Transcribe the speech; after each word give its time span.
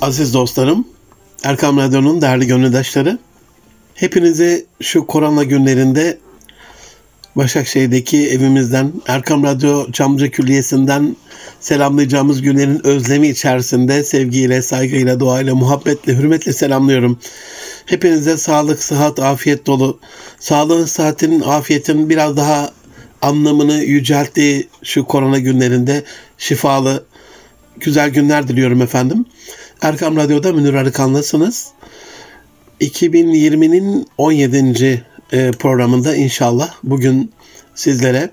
Aziz 0.00 0.34
dostlarım, 0.34 0.88
Erkam 1.44 1.76
Radyo'nun 1.76 2.22
değerli 2.22 2.46
gönüldaşları, 2.46 3.18
hepinizi 3.94 4.66
şu 4.80 5.06
korona 5.06 5.44
günlerinde 5.44 6.18
Başakşehir'deki 7.36 8.28
evimizden, 8.30 8.92
Erkam 9.06 9.42
Radyo 9.42 9.92
Çamlıca 9.92 10.28
Külliyesi'nden 10.28 11.16
selamlayacağımız 11.60 12.42
günlerin 12.42 12.86
özlemi 12.86 13.28
içerisinde 13.28 14.04
sevgiyle, 14.04 14.62
saygıyla, 14.62 15.20
duayla, 15.20 15.54
muhabbetle, 15.54 16.16
hürmetle 16.16 16.52
selamlıyorum. 16.52 17.18
Hepinize 17.86 18.36
sağlık, 18.36 18.82
sıhhat, 18.82 19.18
afiyet 19.18 19.66
dolu, 19.66 19.98
sağlığın, 20.38 20.84
sıhhatin, 20.84 21.40
afiyetin 21.40 22.10
biraz 22.10 22.36
daha 22.36 22.72
anlamını 23.22 23.74
yücelttiği 23.74 24.68
şu 24.82 25.04
korona 25.04 25.38
günlerinde 25.38 26.04
şifalı, 26.38 27.04
güzel 27.80 28.10
günler 28.10 28.48
diliyorum 28.48 28.82
efendim. 28.82 29.26
Erkam 29.82 30.16
Radyo'da 30.16 30.52
Münir 30.52 30.74
Arıkan'lasınız. 30.74 31.68
2020'nin 32.80 34.06
17. 34.18 35.04
E, 35.32 35.50
programında 35.50 36.16
inşallah 36.16 36.74
bugün 36.82 37.32
sizlere 37.74 38.30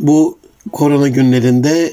bu 0.00 0.38
korona 0.72 1.08
günlerinde 1.08 1.92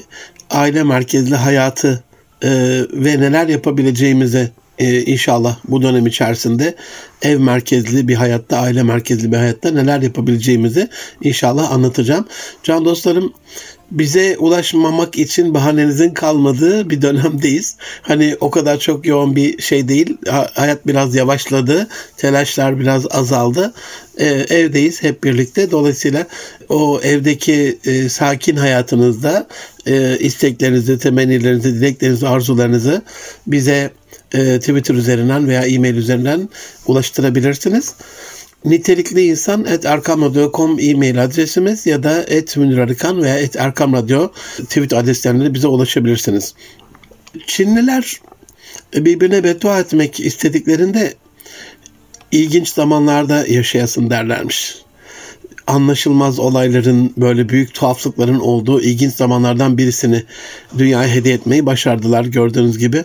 aile 0.50 0.82
merkezli 0.82 1.34
hayatı 1.34 2.04
e, 2.42 2.50
ve 2.92 3.20
neler 3.20 3.48
yapabileceğimizi 3.48 4.50
e, 4.78 5.02
inşallah 5.02 5.58
bu 5.64 5.82
dönem 5.82 6.06
içerisinde 6.06 6.74
ev 7.22 7.38
merkezli 7.38 8.08
bir 8.08 8.14
hayatta, 8.14 8.58
aile 8.58 8.82
merkezli 8.82 9.32
bir 9.32 9.36
hayatta 9.36 9.70
neler 9.70 10.02
yapabileceğimizi 10.02 10.88
inşallah 11.22 11.72
anlatacağım. 11.72 12.28
Can 12.62 12.84
dostlarım 12.84 13.32
bize 13.92 14.36
ulaşmamak 14.38 15.18
için 15.18 15.54
bahanenizin 15.54 16.10
kalmadığı 16.10 16.90
bir 16.90 17.02
dönemdeyiz. 17.02 17.76
Hani 18.02 18.36
o 18.40 18.50
kadar 18.50 18.78
çok 18.78 19.06
yoğun 19.06 19.36
bir 19.36 19.62
şey 19.62 19.88
değil. 19.88 20.16
Hayat 20.54 20.86
biraz 20.86 21.14
yavaşladı. 21.14 21.88
Telaşlar 22.16 22.80
biraz 22.80 23.06
azaldı. 23.10 23.74
Ee, 24.18 24.26
evdeyiz 24.26 25.02
hep 25.02 25.24
birlikte. 25.24 25.70
Dolayısıyla 25.70 26.26
o 26.68 27.00
evdeki 27.02 27.78
e, 27.84 28.08
sakin 28.08 28.56
hayatınızda 28.56 29.46
e, 29.86 30.18
isteklerinizi, 30.18 30.98
temennilerinizi, 30.98 31.74
dileklerinizi, 31.74 32.28
arzularınızı 32.28 33.02
bize 33.46 33.90
e, 34.34 34.58
Twitter 34.58 34.94
üzerinden 34.94 35.48
veya 35.48 35.62
e-mail 35.62 35.94
üzerinden 35.96 36.48
ulaştırabilirsiniz. 36.86 37.94
Nitelikli 38.64 39.26
insan 39.26 39.64
et 39.64 39.84
erkamradyo.com 39.84 40.78
e-mail 40.80 41.22
adresimiz 41.24 41.86
ya 41.86 42.02
da 42.02 42.22
et 42.22 42.56
Münir 42.56 43.22
veya 43.22 43.38
et 43.38 43.56
erkamradyo 43.56 44.30
tweet 44.58 44.92
adreslerinden 44.92 45.54
bize 45.54 45.66
ulaşabilirsiniz. 45.68 46.54
Çinliler 47.46 48.20
birbirine 48.94 49.44
beddua 49.44 49.80
etmek 49.80 50.20
istediklerinde 50.20 51.14
ilginç 52.32 52.68
zamanlarda 52.68 53.46
yaşayasın 53.46 54.10
derlermiş. 54.10 54.76
Anlaşılmaz 55.66 56.38
olayların 56.38 57.12
böyle 57.16 57.48
büyük 57.48 57.74
tuhaflıkların 57.74 58.40
olduğu 58.40 58.80
ilginç 58.80 59.14
zamanlardan 59.14 59.78
birisini 59.78 60.24
dünyaya 60.78 61.08
hediye 61.14 61.34
etmeyi 61.34 61.66
başardılar 61.66 62.24
gördüğünüz 62.24 62.78
gibi. 62.78 63.04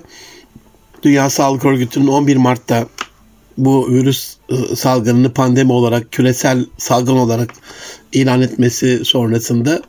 Dünya 1.03 1.29
Sağlık 1.29 1.65
Örgütü'nün 1.65 2.07
11 2.07 2.35
Mart'ta 2.35 2.87
bu 3.57 3.91
virüs 3.91 4.35
ıı, 4.51 4.75
salgınını 4.75 5.33
pandemi 5.33 5.71
olarak, 5.71 6.11
küresel 6.11 6.65
salgın 6.77 7.15
olarak 7.15 7.53
ilan 8.13 8.41
etmesi 8.41 9.05
sonrasında 9.05 9.81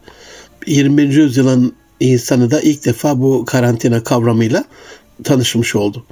20. 0.66 1.02
yüzyılın 1.02 1.74
insanı 2.00 2.50
da 2.50 2.60
ilk 2.60 2.84
defa 2.84 3.20
bu 3.20 3.44
karantina 3.44 4.04
kavramıyla 4.04 4.64
tanışmış 5.24 5.76
oldu. 5.76 6.04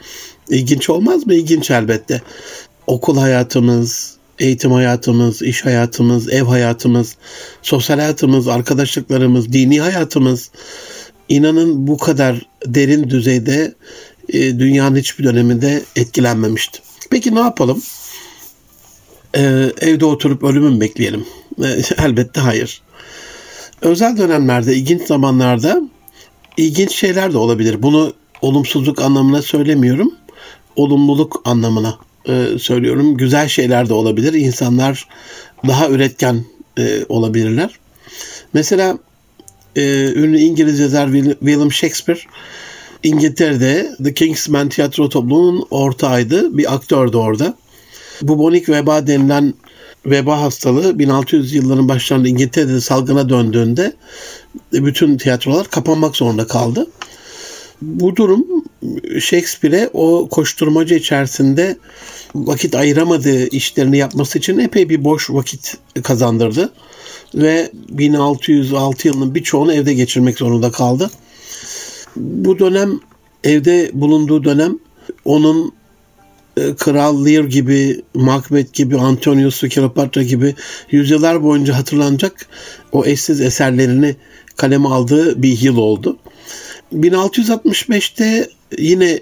İlginç 0.51 0.91
olmaz 0.91 1.27
mı? 1.27 1.35
İlginç 1.35 1.71
elbette. 1.71 2.23
Okul 2.87 3.19
hayatımız, 3.19 4.17
eğitim 4.39 4.73
hayatımız, 4.73 5.43
iş 5.43 5.65
hayatımız, 5.65 6.33
ev 6.33 6.43
hayatımız, 6.43 7.17
sosyal 7.63 7.99
hayatımız, 7.99 8.49
arkadaşlıklarımız, 8.49 9.53
dini 9.53 9.81
hayatımız 9.81 10.51
inanın 11.29 11.87
bu 11.87 11.99
kadar 11.99 12.47
derin 12.67 13.11
düzeyde 13.11 13.75
dünyanın 14.33 14.97
hiçbir 14.97 15.25
döneminde 15.25 15.83
etkilenmemişti. 15.97 16.86
Peki 17.11 17.35
ne 17.35 17.41
yapalım? 17.41 17.83
Ee, 19.37 19.73
evde 19.81 20.05
oturup 20.05 20.43
ölümü 20.43 20.71
mü 20.71 20.81
bekleyelim? 20.81 21.27
Ee, 21.65 21.83
elbette 22.05 22.41
hayır. 22.41 22.83
Özel 23.83 24.17
dönemlerde, 24.17 24.75
ilginç 24.75 25.03
zamanlarda 25.03 25.83
ilginç 26.57 26.93
şeyler 26.93 27.33
de 27.33 27.39
olabilir. 27.39 27.83
Bunu 27.83 28.13
olumsuzluk 28.43 29.01
anlamına 29.01 29.43
söylemiyorum. 29.43 30.15
Olumluluk 30.77 31.43
anlamına 31.45 31.99
e, 32.29 32.47
söylüyorum. 32.59 33.17
Güzel 33.17 33.49
şeyler 33.49 33.89
de 33.89 33.95
olabilir. 33.95 34.33
İnsanlar 34.33 35.09
daha 35.67 35.89
üretken 35.89 36.45
e, 36.79 37.05
olabilirler. 37.09 37.79
Mesela 38.53 38.99
e, 39.77 40.13
ünlü 40.13 40.39
İngiliz 40.39 40.79
yazar 40.79 41.13
William 41.13 41.73
Shakespeare 41.73 42.21
İngiltere'de 43.03 43.97
The 44.05 44.15
Kingsman 44.15 44.69
tiyatro 44.69 45.09
topluluğunun 45.09 45.67
ortağıydı. 45.71 46.59
Bir 46.59 46.75
aktördü 46.75 47.17
orada. 47.17 47.55
Bubonik 48.23 48.69
veba 48.69 49.07
denilen 49.07 49.55
veba 50.07 50.41
hastalığı 50.41 50.99
1600 50.99 51.55
yılların 51.55 51.89
başlarında 51.89 52.29
İngiltere'de 52.29 52.81
salgına 52.81 53.29
döndüğünde 53.29 53.93
bütün 54.73 55.19
tiyatrolar 55.19 55.71
kapanmak 55.71 56.17
zorunda 56.17 56.47
kaldı. 56.47 56.87
Bu 57.83 58.17
durum 58.17 58.47
Shakespeare'e 59.21 59.91
o 59.93 60.29
koşturmacı 60.29 60.95
içerisinde 60.95 61.77
vakit 62.35 62.75
ayıramadığı 62.75 63.47
işlerini 63.49 63.99
yapması 63.99 64.39
için 64.39 64.59
epey 64.59 64.89
bir 64.89 65.05
boş 65.05 65.31
vakit 65.31 65.77
kazandırdı. 66.03 66.73
Ve 67.35 67.71
1606 67.89 69.09
yılının 69.09 69.35
birçoğunu 69.35 69.73
evde 69.73 69.95
geçirmek 69.95 70.39
zorunda 70.39 70.71
kaldı. 70.71 71.11
Bu 72.17 72.59
dönem 72.59 73.01
evde 73.45 73.91
bulunduğu 73.93 74.45
dönem 74.45 74.79
onun 75.25 75.73
e, 76.57 76.75
Kral 76.75 77.25
Lear 77.25 77.45
gibi, 77.45 78.03
Macbeth 78.15 78.73
gibi, 78.73 78.97
Antonius 78.97 79.61
Kleopatra 79.61 80.23
gibi 80.23 80.55
yüzyıllar 80.91 81.43
boyunca 81.43 81.77
hatırlanacak 81.77 82.47
o 82.93 83.07
eşsiz 83.07 83.41
eserlerini 83.41 84.17
kaleme 84.57 84.89
aldığı 84.89 85.43
bir 85.43 85.61
yıl 85.61 85.77
oldu. 85.77 86.17
1665'te 86.93 88.49
yine 88.79 89.21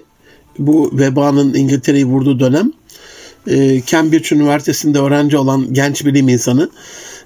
bu 0.59 0.91
vebanın 0.93 1.53
İngiltere'yi 1.53 2.05
vurduğu 2.05 2.39
dönem 2.39 2.71
e, 3.47 3.81
Cambridge 3.85 4.35
Üniversitesi'nde 4.35 4.99
öğrenci 4.99 5.37
olan 5.37 5.73
genç 5.73 6.05
bilim 6.05 6.29
insanı 6.29 6.69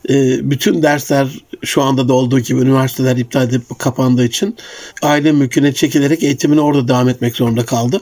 e, 0.10 0.40
bütün 0.52 0.84
dersler 0.84 1.28
şu 1.64 1.82
anda 1.82 2.08
da 2.08 2.14
olduğu 2.14 2.40
gibi 2.40 2.62
üniversiteler 2.62 3.18
iptal 3.18 3.48
edip 3.48 3.80
kapandığı 3.80 4.26
için 4.26 4.56
aile 5.02 5.32
mülküne 5.32 5.74
çekilerek 5.74 6.24
eğitimine 6.24 6.62
orada 6.62 6.88
devam 6.88 7.10
etmek 7.10 7.36
zorunda 7.36 7.66
kaldı. 7.66 8.02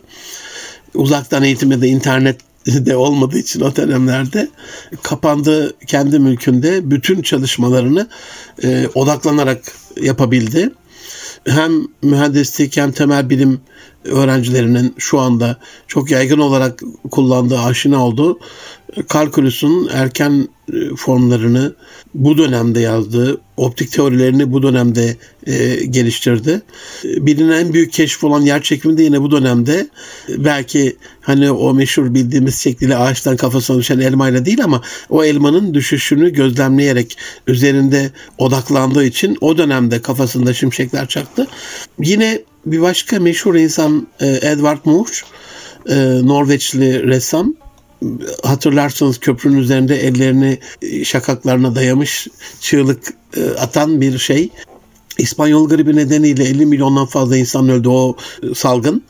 Uzaktan 0.94 1.44
eğitimde 1.44 1.82
de 1.82 1.88
internet 1.88 2.40
de 2.68 2.96
olmadığı 2.96 3.38
için 3.38 3.62
o 3.62 3.76
dönemlerde 3.76 4.48
kapandığı 5.04 5.80
kendi 5.80 6.20
mülkünde 6.20 6.92
bütün 6.92 7.22
çalışmalarını 7.22 8.08
e, 8.64 8.88
odaklanarak 8.96 9.62
yapabildi. 10.02 10.70
Hem 11.48 11.88
mühendislik 12.02 12.78
hem 12.78 12.92
temel 12.92 13.30
bilim 13.30 13.62
öğrencilerinin 14.08 14.96
şu 14.98 15.20
anda 15.20 15.58
çok 15.88 16.12
yaygın 16.12 16.40
olarak 16.40 16.82
kullandığı, 17.12 17.60
aşina 17.60 18.06
olduğu 18.06 18.40
kalkülüsün 19.08 19.90
erken 19.94 20.48
e, 20.74 20.96
formlarını 20.96 21.76
bu 22.14 22.38
dönemde 22.38 22.80
yazdı. 22.80 23.42
Optik 23.58 23.92
teorilerini 23.92 24.52
bu 24.52 24.64
dönemde 24.64 25.16
e, 25.48 25.86
geliştirdi. 25.86 26.62
Bilinen 27.04 27.66
en 27.66 27.74
büyük 27.74 27.94
keşif 27.94 28.24
olan 28.24 28.42
yer 28.42 28.64
çekimi 28.64 28.98
de 28.98 29.04
yine 29.04 29.22
bu 29.22 29.32
dönemde 29.32 29.88
belki 30.30 30.96
hani 31.22 31.52
o 31.52 31.74
meşhur 31.74 32.14
bildiğimiz 32.14 32.56
şekliyle 32.56 32.98
ağaçtan 32.98 33.38
kafasına 33.38 33.78
düşen 33.78 34.00
elmayla 34.00 34.46
değil 34.46 34.64
ama 34.64 34.82
o 35.10 35.24
elmanın 35.24 35.74
düşüşünü 35.74 36.34
gözlemleyerek 36.34 37.18
üzerinde 37.48 38.12
odaklandığı 38.38 39.06
için 39.06 39.38
o 39.42 39.58
dönemde 39.58 40.02
kafasında 40.02 40.54
şimşekler 40.54 41.08
çaktı. 41.08 41.48
Yine 42.00 42.42
bir 42.72 42.82
başka 42.82 43.20
meşhur 43.20 43.56
insan 43.56 44.08
e, 44.20 44.28
Edward 44.28 44.80
Munch, 44.86 45.12
e, 45.90 45.96
Norveçli 46.24 47.08
ressam 47.08 47.56
hatırlarsınız 48.44 49.18
köprünün 49.18 49.58
üzerinde 49.58 49.96
ellerini 49.96 50.60
şakaklarına 51.04 51.76
dayamış 51.76 52.28
çığlık 52.62 53.14
e, 53.38 53.50
atan 53.50 54.02
bir 54.02 54.18
şey. 54.18 54.50
İspanyol 55.18 55.70
gribi 55.70 55.96
nedeniyle 55.96 56.44
50 56.44 56.66
milyondan 56.66 57.06
fazla 57.06 57.38
insan 57.38 57.70
öldü 57.70 57.90
o 57.90 58.16
salgın. 58.56 59.04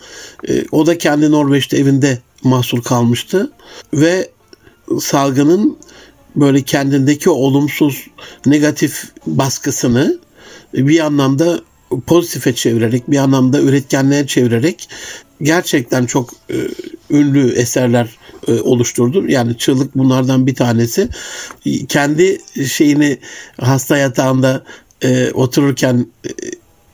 E, 0.50 0.66
o 0.72 0.86
da 0.86 0.98
kendi 0.98 1.32
Norveç'te 1.32 1.78
evinde 1.78 2.20
mahsur 2.44 2.84
kalmıştı 2.84 3.52
ve 3.94 4.30
salgının 5.00 5.78
böyle 6.36 6.62
kendindeki 6.62 7.30
olumsuz 7.30 8.08
negatif 8.46 9.04
baskısını 9.28 10.20
bir 10.74 11.00
anlamda 11.00 11.60
pozitife 12.08 12.56
çevirerek 12.56 13.12
bir 13.12 13.18
anlamda 13.18 13.62
üretkenliğe 13.62 14.28
çevirerek 14.28 14.90
gerçekten 15.42 16.06
çok 16.06 16.30
e, 16.50 16.56
ünlü 17.10 17.52
eserler 17.52 18.18
e, 18.48 18.62
oluşturdu. 18.62 19.28
Yani 19.28 19.58
Çığlık 19.58 19.98
bunlardan 19.98 20.48
bir 20.48 20.56
tanesi. 20.56 21.10
Kendi 21.88 22.42
şeyini 22.68 23.18
hasta 23.62 23.98
yatağında 23.98 24.64
e, 25.02 25.32
otururken 25.32 26.08
e, 26.26 26.32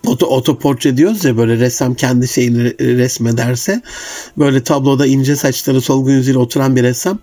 oto, 0.07 0.25
otoportre 0.25 0.97
diyoruz 0.97 1.25
ya 1.25 1.37
böyle 1.37 1.59
ressam 1.59 1.93
kendi 1.93 2.27
şeyini 2.27 2.63
resmederse 2.79 3.81
böyle 4.37 4.63
tabloda 4.63 5.05
ince 5.05 5.35
saçları 5.35 5.81
solgun 5.81 6.11
yüzüyle 6.11 6.37
oturan 6.37 6.75
bir 6.75 6.83
ressam 6.83 7.19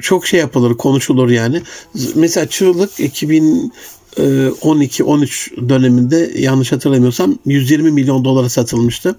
çok 0.00 0.26
şey 0.26 0.40
yapılır 0.40 0.76
konuşulur 0.76 1.30
yani. 1.30 1.62
Mesela 2.14 2.48
Çığlık 2.48 3.00
2000 3.00 3.72
12-13 4.16 5.68
döneminde 5.68 6.32
yanlış 6.38 6.72
hatırlamıyorsam 6.72 7.38
120 7.46 7.90
milyon 7.90 8.24
dolara 8.24 8.48
satılmıştı. 8.48 9.16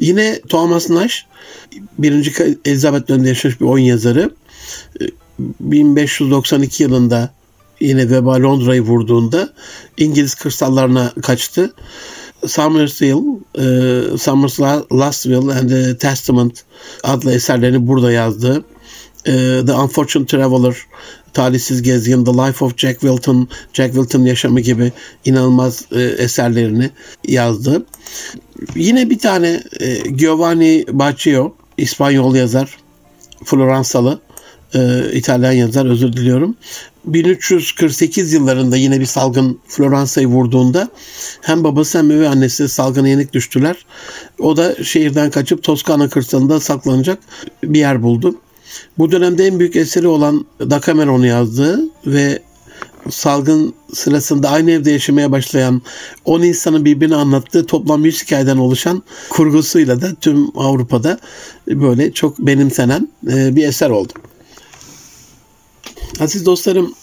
Yine 0.00 0.40
Thomas 0.48 0.90
Nash 0.90 1.26
birinci 1.98 2.58
Elizabeth 2.64 3.08
döneminde 3.08 3.28
yaşamış 3.28 3.60
bir 3.60 3.66
oyun 3.66 3.84
yazarı. 3.84 4.30
1592 5.60 6.82
yılında 6.82 7.34
yine 7.80 8.10
veba 8.10 8.42
Londra'yı 8.42 8.80
vurduğunda 8.80 9.52
İngiliz 9.96 10.34
kırsallarına 10.34 11.12
kaçtı. 11.22 11.72
Somersville, 12.46 13.38
e, 13.58 14.18
Summers 14.18 14.60
Lastville 14.92 15.52
and 15.52 15.68
the 15.68 15.98
Testament 15.98 16.64
adlı 17.02 17.32
eserlerini 17.32 17.86
burada 17.86 18.12
yazdı. 18.12 18.64
E, 19.26 19.32
the 19.66 19.72
Unfortunate 19.72 20.36
Traveler, 20.36 20.76
Talihsiz 21.32 21.82
Gezgin, 21.82 22.24
The 22.24 22.32
Life 22.32 22.64
of 22.64 22.76
Jack 22.76 23.00
Wilton, 23.00 23.48
Jack 23.72 23.94
Wilton 23.94 24.24
yaşamı 24.24 24.60
gibi 24.60 24.92
inanılmaz 25.24 25.84
e, 25.92 26.02
eserlerini 26.02 26.90
yazdı. 27.28 27.86
Yine 28.76 29.10
bir 29.10 29.18
tane 29.18 29.62
e, 29.80 29.96
Giovanni 29.96 30.84
Baccio, 30.92 31.54
İspanyol 31.76 32.34
yazar, 32.34 32.76
Floransalı, 33.44 34.20
e, 34.74 35.12
İtalyan 35.12 35.52
yazar 35.52 35.86
özür 35.86 36.12
diliyorum. 36.12 36.56
1348 37.04 38.32
yıllarında 38.32 38.76
yine 38.76 39.00
bir 39.00 39.06
salgın 39.06 39.60
Floransa'yı 39.68 40.26
vurduğunda 40.26 40.88
hem 41.40 41.64
babası 41.64 41.98
hem 41.98 42.20
ve 42.20 42.28
annesi 42.28 42.68
salgına 42.68 43.08
yenik 43.08 43.32
düştüler. 43.32 43.86
O 44.38 44.56
da 44.56 44.84
şehirden 44.84 45.30
kaçıp 45.30 45.62
Toskana 45.62 46.08
kırsalında 46.08 46.60
saklanacak 46.60 47.18
bir 47.64 47.78
yer 47.78 48.02
buldu. 48.02 48.34
Bu 48.98 49.12
dönemde 49.12 49.46
en 49.46 49.58
büyük 49.60 49.76
eseri 49.76 50.06
olan 50.06 50.46
Decameron'u 50.60 51.26
yazdığı 51.26 51.80
ve 52.06 52.42
salgın 53.10 53.74
sırasında 53.92 54.50
aynı 54.50 54.70
evde 54.70 54.90
yaşamaya 54.90 55.32
başlayan 55.32 55.82
10 56.24 56.42
insanın 56.42 56.84
birbirini 56.84 57.16
anlattığı 57.16 57.66
toplam 57.66 58.04
100 58.04 58.22
hikayeden 58.22 58.56
oluşan 58.56 59.02
kurgusuyla 59.30 60.00
da 60.00 60.14
tüm 60.20 60.58
Avrupa'da 60.58 61.18
böyle 61.68 62.12
çok 62.12 62.38
benimsenen 62.38 63.08
e, 63.32 63.56
bir 63.56 63.68
eser 63.68 63.90
oldu. 63.90 64.12
Aziz 66.20 66.46
dostlarım 66.46 66.94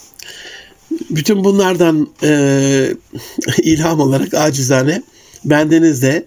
bütün 1.10 1.44
bunlardan 1.44 2.08
e, 2.24 2.94
ilham 3.58 4.00
olarak 4.00 4.34
acizane 4.34 5.04
bendeniz 5.46 6.02
de 6.02 6.26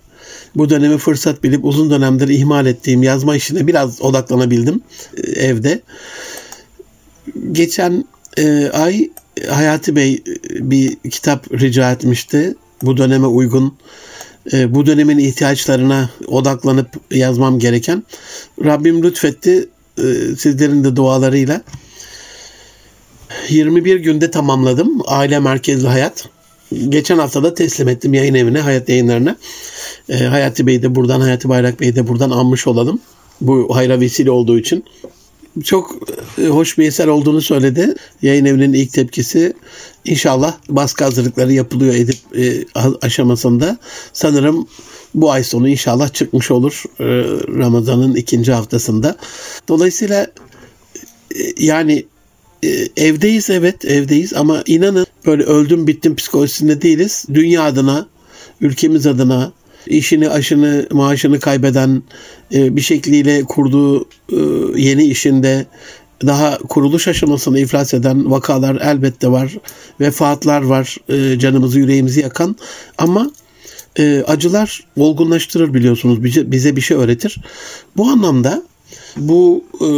bu 0.56 0.70
dönemi 0.70 0.98
fırsat 0.98 1.42
bilip 1.42 1.64
uzun 1.64 1.90
dönemdir 1.90 2.28
ihmal 2.28 2.66
ettiğim 2.66 3.02
yazma 3.02 3.36
işine 3.36 3.66
biraz 3.66 4.02
odaklanabildim 4.02 4.80
e, 5.16 5.30
evde. 5.30 5.80
Geçen 7.52 8.04
e, 8.36 8.68
ay 8.68 9.10
Hayati 9.48 9.96
Bey 9.96 10.14
e, 10.14 10.70
bir 10.70 10.96
kitap 11.10 11.52
rica 11.52 11.92
etmişti. 11.92 12.54
Bu 12.82 12.96
döneme 12.96 13.26
uygun, 13.26 13.74
e, 14.52 14.74
bu 14.74 14.86
dönemin 14.86 15.18
ihtiyaçlarına 15.18 16.10
odaklanıp 16.26 16.88
yazmam 17.10 17.58
gereken. 17.58 18.02
Rabbim 18.64 19.02
lütfetti 19.02 19.68
e, 19.98 20.02
sizlerin 20.38 20.84
de 20.84 20.96
dualarıyla. 20.96 21.62
21 23.48 23.96
günde 23.96 24.30
tamamladım. 24.30 25.02
Aile 25.06 25.38
merkezli 25.38 25.88
hayat. 25.88 26.28
Geçen 26.88 27.18
hafta 27.18 27.42
da 27.42 27.54
teslim 27.54 27.88
ettim 27.88 28.14
yayın 28.14 28.34
evine, 28.34 28.60
hayat 28.60 28.88
yayınlarına. 28.88 29.36
Hayati 30.08 30.66
Bey 30.66 30.82
de 30.82 30.94
buradan, 30.94 31.20
Hayati 31.20 31.48
Bayrak 31.48 31.80
Bey 31.80 31.96
de 31.96 32.08
buradan 32.08 32.30
almış 32.30 32.66
olalım. 32.66 33.00
Bu 33.40 33.76
hayra 33.76 34.00
vesile 34.00 34.30
olduğu 34.30 34.58
için 34.58 34.84
çok 35.64 35.96
e, 36.38 36.46
hoş 36.46 36.78
bir 36.78 36.86
eser 36.86 37.06
olduğunu 37.06 37.42
söyledi. 37.42 37.94
Yayın 38.22 38.44
evinin 38.44 38.72
ilk 38.72 38.92
tepkisi 38.92 39.52
inşallah 40.04 40.54
baskı 40.68 41.04
hazırlıkları 41.04 41.52
yapılıyor 41.52 41.94
edip 41.94 42.16
e, 42.38 42.64
aşamasında. 43.02 43.78
Sanırım 44.12 44.66
bu 45.14 45.32
ay 45.32 45.44
sonu 45.44 45.68
inşallah 45.68 46.12
çıkmış 46.12 46.50
olur 46.50 46.82
e, 47.00 47.04
Ramazan'ın 47.58 48.14
ikinci 48.14 48.52
haftasında. 48.52 49.16
Dolayısıyla 49.68 50.26
e, 51.34 51.64
yani 51.64 51.92
e, 51.92 52.04
evdeyiz 52.96 53.50
evet 53.50 53.84
evdeyiz 53.84 54.32
ama 54.34 54.62
inanın 54.66 55.06
böyle 55.26 55.42
öldüm 55.42 55.86
bittim 55.86 56.16
psikolojisinde 56.16 56.82
değiliz. 56.82 57.24
Dünya 57.34 57.62
adına, 57.62 58.06
ülkemiz 58.60 59.06
adına, 59.06 59.52
işini, 59.86 60.30
aşını, 60.30 60.86
maaşını 60.90 61.40
kaybeden, 61.40 62.02
e, 62.54 62.76
bir 62.76 62.80
şekliyle 62.80 63.42
kurduğu 63.42 64.08
e, 64.32 64.38
yeni 64.76 65.04
işinde 65.04 65.66
daha 66.26 66.58
kuruluş 66.58 67.08
aşamasını 67.08 67.60
iflas 67.60 67.94
eden 67.94 68.30
vakalar 68.30 68.76
elbette 68.80 69.28
var. 69.28 69.56
Vefatlar 70.00 70.62
var 70.62 70.96
e, 71.08 71.38
canımızı 71.38 71.78
yüreğimizi 71.78 72.20
yakan 72.20 72.56
ama 72.98 73.30
acılar 74.26 74.84
olgunlaştırır 74.96 75.74
biliyorsunuz 75.74 76.24
bize 76.24 76.76
bir 76.76 76.80
şey 76.80 76.96
öğretir. 76.96 77.36
Bu 77.96 78.08
anlamda 78.08 78.62
bu 79.16 79.64
e, 79.74 79.88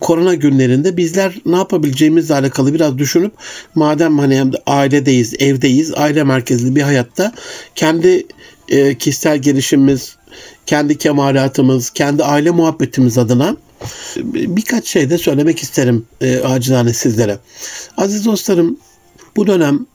korona 0.00 0.34
günlerinde 0.34 0.96
bizler 0.96 1.34
ne 1.46 1.56
yapabileceğimizle 1.56 2.34
alakalı 2.34 2.74
biraz 2.74 2.98
düşünüp 2.98 3.32
madem 3.74 4.18
hani 4.18 4.52
ailedeyiz, 4.66 5.34
evdeyiz, 5.38 5.92
aile 5.96 6.24
merkezli 6.24 6.76
bir 6.76 6.82
hayatta 6.82 7.32
kendi 7.74 8.26
e, 8.68 8.98
kişisel 8.98 9.38
gelişimimiz, 9.38 10.16
kendi 10.66 10.98
kemalatımız, 10.98 11.90
kendi 11.90 12.24
aile 12.24 12.50
muhabbetimiz 12.50 13.18
adına 13.18 13.56
birkaç 14.32 14.86
şey 14.86 15.10
de 15.10 15.18
söylemek 15.18 15.62
isterim 15.62 16.06
e, 16.20 16.38
acilane 16.38 16.92
sizlere. 16.92 17.38
Aziz 17.96 18.24
dostlarım 18.24 18.78
bu 19.36 19.46
dönem 19.46 19.86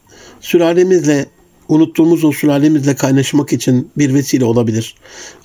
sülalemizle 0.41 1.25
unuttuğumuz 1.67 2.23
o 2.23 2.31
sülalemizle 2.31 2.95
kaynaşmak 2.95 3.53
için 3.53 3.91
bir 3.97 4.13
vesile 4.13 4.45
olabilir. 4.45 4.95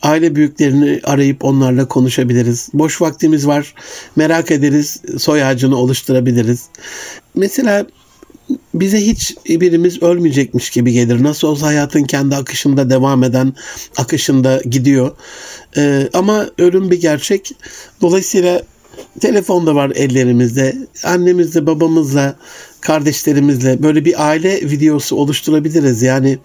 Aile 0.03 0.35
büyüklerini 0.35 1.01
arayıp 1.05 1.45
onlarla 1.45 1.89
konuşabiliriz. 1.89 2.69
Boş 2.75 3.01
vaktimiz 3.01 3.47
var. 3.47 3.75
Merak 4.17 4.51
ederiz. 4.51 5.03
Soy 5.19 5.45
ağacını 5.45 5.77
oluşturabiliriz. 5.77 6.69
Mesela 7.35 7.87
bize 8.75 9.07
hiç 9.07 9.37
birimiz 9.47 10.03
ölmeyecekmiş 10.03 10.71
gibi 10.71 10.93
gelir. 10.93 11.23
Nasıl 11.23 11.49
olsa 11.49 11.67
hayatın 11.67 12.05
kendi 12.05 12.37
akışında 12.37 12.91
devam 12.91 13.25
eden, 13.25 13.55
akışında 13.97 14.63
gidiyor. 14.71 15.17
Ee, 15.77 16.09
ama 16.13 16.47
ölüm 16.59 16.91
bir 16.91 17.01
gerçek. 17.01 17.53
Dolayısıyla 18.01 18.63
telefon 19.21 19.67
da 19.67 19.75
var 19.75 19.93
ellerimizde. 19.95 20.77
Annemizle, 21.05 21.67
babamızla, 21.67 22.37
kardeşlerimizle 22.81 23.83
böyle 23.83 24.05
bir 24.05 24.29
aile 24.29 24.71
videosu 24.71 25.17
oluşturabiliriz. 25.17 26.03
Yani 26.03 26.39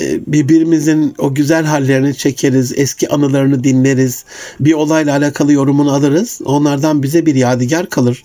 e, 0.00 0.20
birbirimizin 0.26 1.14
o 1.18 1.34
güzel 1.34 1.64
hallerini 1.64 2.16
çekeriz, 2.16 2.72
eski 2.76 3.08
anılarını 3.08 3.64
dinleriz, 3.64 4.24
bir 4.60 4.72
olayla 4.72 5.16
alakalı 5.16 5.52
yorumunu 5.52 5.92
alırız. 5.92 6.40
Onlardan 6.44 7.02
bize 7.02 7.26
bir 7.26 7.34
yadigar 7.34 7.88
kalır. 7.88 8.24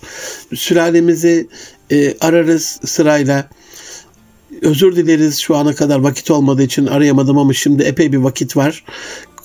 Sülalemizi 0.53 1.47
e, 1.91 2.17
ararız 2.19 2.79
sırayla. 2.85 3.50
Özür 4.61 4.95
dileriz 4.95 5.39
şu 5.39 5.55
ana 5.55 5.75
kadar 5.75 5.99
vakit 5.99 6.31
olmadığı 6.31 6.63
için 6.63 6.87
arayamadım 6.87 7.37
ama 7.37 7.53
şimdi 7.53 7.83
epey 7.83 8.11
bir 8.11 8.17
vakit 8.17 8.57
var. 8.57 8.83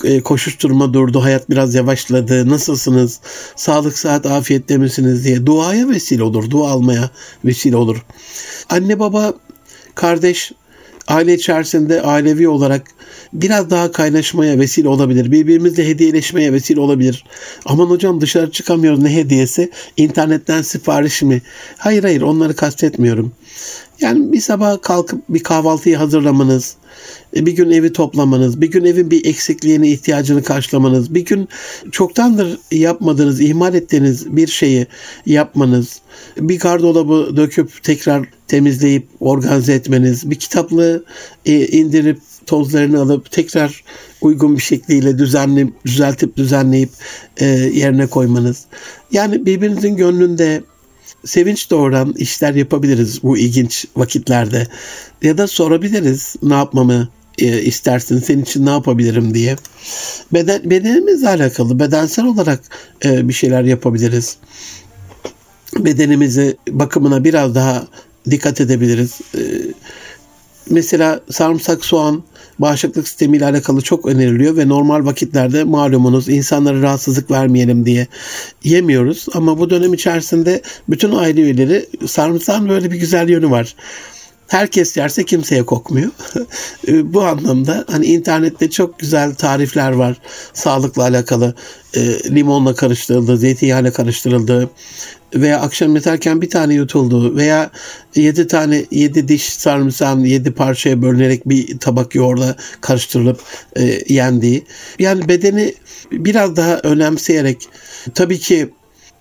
E, 0.04 0.20
koşuşturma 0.20 0.94
durdu, 0.94 1.25
hayat 1.25 1.50
biraz 1.50 1.75
yavaşladı. 1.75 2.49
Nasılsınız? 2.49 3.20
Sağlık, 3.56 3.99
saat, 3.99 4.26
afiyette 4.26 4.78
misiniz 4.78 5.25
diye 5.25 5.46
duaya 5.46 5.88
vesile 5.88 6.23
olur, 6.23 6.50
dua 6.50 6.70
almaya 6.70 7.11
vesile 7.44 7.76
olur. 7.76 8.04
Anne 8.70 8.99
baba, 8.99 9.35
kardeş, 9.94 10.52
aile 11.08 11.35
içerisinde 11.35 12.02
ailevi 12.02 12.49
olarak 12.49 12.87
biraz 13.32 13.70
daha 13.70 13.92
kaynaşmaya 13.92 14.58
vesile 14.58 14.88
olabilir. 14.88 15.32
Birbirimizle 15.32 15.88
hediyeleşmeye 15.88 16.52
vesile 16.52 16.80
olabilir. 16.80 17.25
Aman 17.66 17.87
hocam 17.87 18.20
dışarı 18.20 18.50
çıkamıyoruz 18.50 19.02
ne 19.02 19.14
hediyesi? 19.14 19.70
İnternetten 19.96 20.62
sipariş 20.62 21.23
mi? 21.23 21.42
Hayır 21.76 22.02
hayır 22.02 22.23
onları 22.23 22.56
kastetmiyorum. 22.56 23.32
Yani 24.00 24.33
bir 24.33 24.41
sabah 24.41 24.83
kalkıp 24.83 25.23
bir 25.29 25.43
kahvaltıyı 25.43 25.97
hazırlamanız, 25.97 26.76
e, 27.37 27.47
bir 27.47 27.53
gün 27.53 27.71
evi 27.71 27.93
toplamanız, 27.93 28.61
bir 28.61 28.71
gün 28.71 28.85
evin 28.85 29.11
bir 29.11 29.25
eksikliğini, 29.25 29.91
ihtiyacını 29.91 30.43
karşılamanız, 30.43 31.15
bir 31.15 31.25
gün 31.25 31.49
çoktandır 31.93 32.59
yapmadığınız, 32.71 33.41
ihmal 33.41 33.75
ettiğiniz 33.75 34.37
bir 34.37 34.47
şeyi 34.47 34.87
yapmanız, 35.26 36.00
bir 36.37 36.59
gardolabı 36.59 37.37
döküp 37.37 37.83
tekrar 37.83 38.29
temizleyip 38.49 39.09
organize 39.21 39.73
etmeniz, 39.73 40.31
bir 40.31 40.37
kitaplığı 40.37 41.05
e, 41.47 41.67
indirip 41.67 42.19
tozlarını 42.47 43.00
alıp 43.00 43.31
tekrar 43.31 43.85
uygun 44.21 44.57
bir 44.57 44.62
şekliyle 44.62 45.19
düzenli, 45.19 45.73
düzeltip 45.85 46.37
düzenleyip 46.37 46.91
e, 47.37 47.47
yerine 47.47 48.07
koymanız. 48.07 48.65
Yani 49.12 49.47
birbirinizin 49.47 49.97
gönlünde 49.97 50.62
sevinç 51.26 51.71
doğuran 51.71 52.14
işler 52.16 52.54
yapabiliriz 52.54 53.23
bu 53.23 53.38
ilginç 53.38 53.85
vakitlerde. 53.97 54.66
Ya 55.23 55.38
da 55.38 55.47
sorabiliriz 55.47 56.37
ne 56.42 56.54
yapmamı 56.54 57.09
e, 57.38 57.62
istersin, 57.62 58.18
senin 58.18 58.42
için 58.42 58.66
ne 58.66 58.71
yapabilirim 58.71 59.35
diye. 59.35 59.56
Beden, 60.33 60.71
bedenimizle 60.71 61.28
alakalı, 61.28 61.78
bedensel 61.78 62.25
olarak 62.25 62.61
e, 63.04 63.28
bir 63.28 63.33
şeyler 63.33 63.62
yapabiliriz. 63.62 64.37
Bedenimizi 65.78 66.56
bakımına 66.68 67.25
biraz 67.25 67.54
daha 67.54 67.87
dikkat 68.30 68.61
edebiliriz. 68.61 69.21
E, 69.35 69.40
mesela 70.70 71.20
sarımsak, 71.30 71.85
soğan, 71.85 72.23
bağışıklık 72.58 73.08
sistemiyle 73.08 73.44
alakalı 73.44 73.80
çok 73.80 74.06
öneriliyor 74.06 74.56
ve 74.56 74.68
normal 74.68 75.04
vakitlerde 75.04 75.64
malumunuz 75.64 76.28
insanlara 76.28 76.82
rahatsızlık 76.82 77.30
vermeyelim 77.30 77.87
diye 77.87 78.06
yemiyoruz. 78.64 79.26
Ama 79.35 79.58
bu 79.58 79.70
dönem 79.70 79.94
içerisinde 79.94 80.62
bütün 80.88 81.12
aile 81.12 81.40
üyeleri 81.40 81.87
sarımsağın 82.06 82.68
böyle 82.68 82.90
bir 82.90 82.96
güzel 82.96 83.28
yönü 83.28 83.50
var. 83.50 83.75
Herkes 84.49 84.97
yerse 84.97 85.25
kimseye 85.25 85.67
kokmuyor. 85.67 86.11
bu 86.88 87.23
anlamda 87.23 87.85
hani 87.91 88.07
internette 88.07 88.71
çok 88.71 88.99
güzel 88.99 89.35
tarifler 89.35 89.93
var 89.93 90.17
sağlıkla 90.53 91.03
alakalı. 91.03 91.55
E, 91.95 92.00
limonla 92.35 92.75
karıştırıldı, 92.75 93.37
zeytinyağıyla 93.37 93.93
karıştırıldı 93.93 94.71
veya 95.35 95.61
akşam 95.61 95.95
yatarken 95.95 96.43
bir 96.43 96.50
tane 96.50 96.75
yutuldu 96.75 97.37
veya 97.37 97.71
yedi 98.15 98.47
tane 98.47 98.85
yedi 98.91 99.29
diş 99.29 99.45
sarımsağın 99.45 100.25
yedi 100.25 100.53
parçaya 100.53 101.03
bölünerek 101.03 101.49
bir 101.49 101.79
tabak 101.79 102.15
yoğurda 102.15 102.57
karıştırılıp 102.81 103.41
e, 103.76 104.15
yendiği. 104.15 104.65
Yani 104.99 105.29
bedeni 105.29 105.75
biraz 106.12 106.57
daha 106.57 106.79
önemseyerek 106.79 107.69
tabii 108.15 108.38
ki 108.38 108.69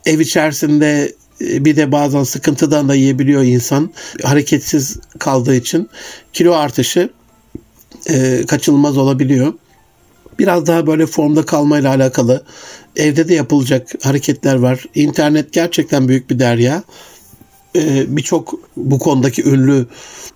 ev 0.05 0.19
içerisinde 0.19 0.87
e, 0.95 1.24
bir 1.39 1.75
de 1.75 1.91
bazen 1.91 2.23
sıkıntıdan 2.23 2.89
da 2.89 2.95
yiyebiliyor 2.95 3.43
insan. 3.43 3.93
Hareketsiz 4.23 4.97
kaldığı 5.19 5.55
için 5.55 5.89
kilo 6.33 6.53
artışı 6.53 7.09
e, 8.09 8.45
kaçınılmaz 8.47 8.97
olabiliyor. 8.97 9.53
Biraz 10.39 10.67
daha 10.67 10.87
böyle 10.87 11.05
formda 11.05 11.45
kalmayla 11.45 11.89
alakalı 11.89 12.43
evde 12.95 13.27
de 13.27 13.33
yapılacak 13.33 13.87
hareketler 14.03 14.55
var. 14.55 14.85
İnternet 14.95 15.53
gerçekten 15.53 16.07
büyük 16.07 16.29
bir 16.29 16.39
derya. 16.39 16.83
Ee, 17.75 18.05
Birçok 18.07 18.53
bu 18.77 18.99
konudaki 18.99 19.43
ünlü 19.49 19.87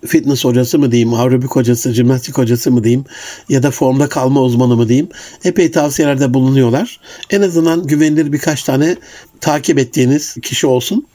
fitness 0.06 0.44
hocası 0.44 0.78
mı 0.78 0.92
diyeyim, 0.92 1.14
aerobik 1.14 1.50
hocası, 1.50 1.92
jimnastik 1.92 2.38
hocası 2.38 2.70
mı 2.70 2.84
diyeyim 2.84 3.04
ya 3.48 3.62
da 3.62 3.70
formda 3.70 4.08
kalma 4.08 4.42
uzmanı 4.42 4.76
mı 4.76 4.88
diyeyim 4.88 5.08
epey 5.44 5.70
tavsiyelerde 5.70 6.34
bulunuyorlar. 6.34 7.00
En 7.30 7.42
azından 7.42 7.86
güvenilir 7.86 8.32
birkaç 8.32 8.62
tane 8.62 8.96
takip 9.40 9.78
ettiğiniz 9.78 10.36
kişi 10.42 10.66
olsun. 10.66 11.06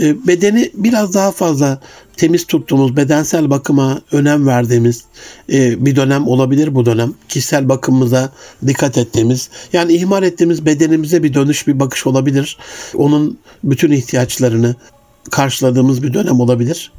Ee, 0.00 0.26
bedeni 0.26 0.70
biraz 0.74 1.14
daha 1.14 1.32
fazla 1.32 1.80
temiz 2.16 2.46
tuttuğumuz, 2.46 2.96
bedensel 2.96 3.50
bakıma 3.50 4.00
önem 4.12 4.46
verdiğimiz 4.46 5.04
e, 5.52 5.84
bir 5.86 5.96
dönem 5.96 6.28
olabilir 6.28 6.74
bu 6.74 6.86
dönem. 6.86 7.14
Kişisel 7.28 7.68
bakımımıza 7.68 8.32
dikkat 8.66 8.98
ettiğimiz, 8.98 9.48
yani 9.72 9.92
ihmal 9.92 10.22
ettiğimiz 10.22 10.66
bedenimize 10.66 11.22
bir 11.22 11.34
dönüş, 11.34 11.66
bir 11.66 11.80
bakış 11.80 12.06
olabilir. 12.06 12.58
Onun 12.94 13.38
bütün 13.64 13.90
ihtiyaçlarını 13.90 14.74
karşıladığımız 15.30 16.02
bir 16.02 16.14
dönem 16.14 16.40
olabilir. 16.40 16.92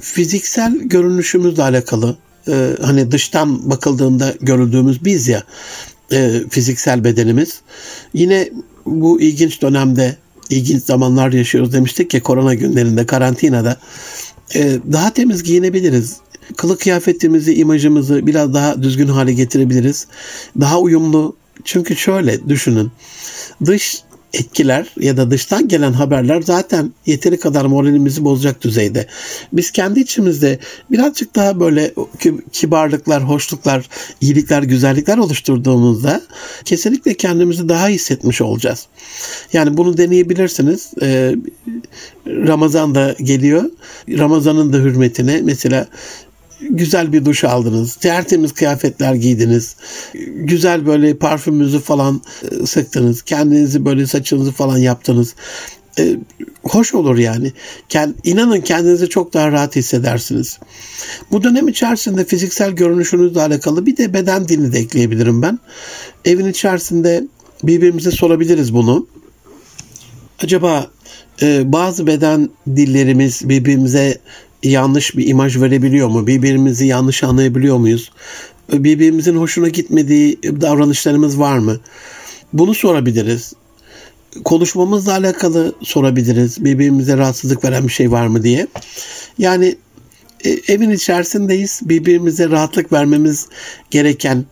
Fiziksel 0.00 0.78
görünüşümüzle 0.78 1.62
alakalı, 1.62 2.16
e, 2.48 2.76
hani 2.82 3.10
dıştan 3.10 3.70
bakıldığında 3.70 4.34
görüldüğümüz 4.40 5.04
biz 5.04 5.28
ya, 5.28 5.42
e, 6.12 6.42
fiziksel 6.50 7.04
bedenimiz. 7.04 7.60
Yine 8.14 8.50
bu 8.86 9.20
ilginç 9.20 9.62
dönemde 9.62 10.16
ilginç 10.50 10.82
zamanlar 10.82 11.32
yaşıyoruz 11.32 11.72
demiştik 11.72 12.14
ya 12.14 12.22
korona 12.22 12.54
günlerinde 12.54 13.06
karantinada 13.06 13.76
e, 14.54 14.78
daha 14.92 15.12
temiz 15.12 15.42
giyinebiliriz. 15.42 16.16
Kılık 16.56 16.80
kıyafetimizi, 16.80 17.54
imajımızı 17.54 18.26
biraz 18.26 18.54
daha 18.54 18.82
düzgün 18.82 19.08
hale 19.08 19.32
getirebiliriz. 19.32 20.06
Daha 20.60 20.80
uyumlu. 20.80 21.36
Çünkü 21.64 21.96
şöyle 21.96 22.48
düşünün. 22.48 22.90
Dış 23.64 24.02
etkiler 24.32 24.86
ya 25.00 25.16
da 25.16 25.30
dıştan 25.30 25.68
gelen 25.68 25.92
haberler 25.92 26.42
zaten 26.42 26.92
yeteri 27.06 27.38
kadar 27.38 27.64
moralimizi 27.64 28.24
bozacak 28.24 28.62
düzeyde. 28.62 29.06
Biz 29.52 29.70
kendi 29.70 30.00
içimizde 30.00 30.58
birazcık 30.90 31.36
daha 31.36 31.60
böyle 31.60 31.94
kibarlıklar, 32.52 33.22
hoşluklar, 33.22 33.88
iyilikler, 34.20 34.62
güzellikler 34.62 35.18
oluşturduğumuzda 35.18 36.22
kesinlikle 36.64 37.14
kendimizi 37.14 37.68
daha 37.68 37.88
hissetmiş 37.88 38.40
olacağız. 38.40 38.86
Yani 39.52 39.76
bunu 39.76 39.96
deneyebilirsiniz. 39.96 40.90
Ee, 41.02 41.34
Ramazan 42.26 42.94
da 42.94 43.16
geliyor. 43.22 43.64
Ramazan'ın 44.08 44.72
da 44.72 44.76
hürmetine 44.76 45.40
mesela 45.44 45.86
güzel 46.60 47.12
bir 47.12 47.24
duş 47.24 47.44
aldınız. 47.44 47.94
Tertemiz 47.94 48.52
kıyafetler 48.52 49.14
giydiniz. 49.14 49.76
Güzel 50.34 50.86
böyle 50.86 51.16
parfümünüzü 51.16 51.80
falan 51.80 52.22
e, 52.50 52.66
sıktınız. 52.66 53.22
Kendinizi 53.22 53.84
böyle 53.84 54.06
saçınızı 54.06 54.52
falan 54.52 54.78
yaptınız. 54.78 55.34
Ee, 55.98 56.16
hoş 56.62 56.94
olur 56.94 57.18
yani. 57.18 57.52
Kend, 57.88 58.14
inanın 58.24 58.60
kendinizi 58.60 59.08
çok 59.08 59.34
daha 59.34 59.52
rahat 59.52 59.76
hissedersiniz. 59.76 60.58
Bu 61.32 61.42
dönem 61.42 61.68
içerisinde 61.68 62.24
fiziksel 62.24 62.70
görünüşünüzle 62.70 63.40
alakalı 63.40 63.86
bir 63.86 63.96
de 63.96 64.14
beden 64.14 64.48
dilini 64.48 64.72
de 64.72 64.78
ekleyebilirim 64.78 65.42
ben. 65.42 65.58
Evin 66.24 66.46
içerisinde 66.46 67.24
birbirimize 67.62 68.10
sorabiliriz 68.10 68.74
bunu. 68.74 69.06
Acaba 70.42 70.90
e, 71.42 71.72
bazı 71.72 72.06
beden 72.06 72.50
dillerimiz 72.76 73.48
birbirimize 73.48 74.18
yanlış 74.62 75.16
bir 75.16 75.28
imaj 75.28 75.60
verebiliyor 75.60 76.08
mu? 76.08 76.26
Birbirimizi 76.26 76.86
yanlış 76.86 77.24
anlayabiliyor 77.24 77.76
muyuz? 77.76 78.12
Birbirimizin 78.72 79.36
hoşuna 79.36 79.68
gitmediği 79.68 80.38
davranışlarımız 80.42 81.38
var 81.40 81.58
mı? 81.58 81.80
Bunu 82.52 82.74
sorabiliriz. 82.74 83.52
Konuşmamızla 84.44 85.12
alakalı 85.12 85.74
sorabiliriz. 85.82 86.64
Birbirimize 86.64 87.16
rahatsızlık 87.16 87.64
veren 87.64 87.84
bir 87.88 87.92
şey 87.92 88.12
var 88.12 88.26
mı 88.26 88.42
diye. 88.42 88.66
Yani 89.38 89.76
e, 90.44 90.50
evin 90.72 90.90
içerisindeyiz. 90.90 91.80
Birbirimize 91.82 92.50
rahatlık 92.50 92.92
vermemiz 92.92 93.48
gereken, 93.90 94.44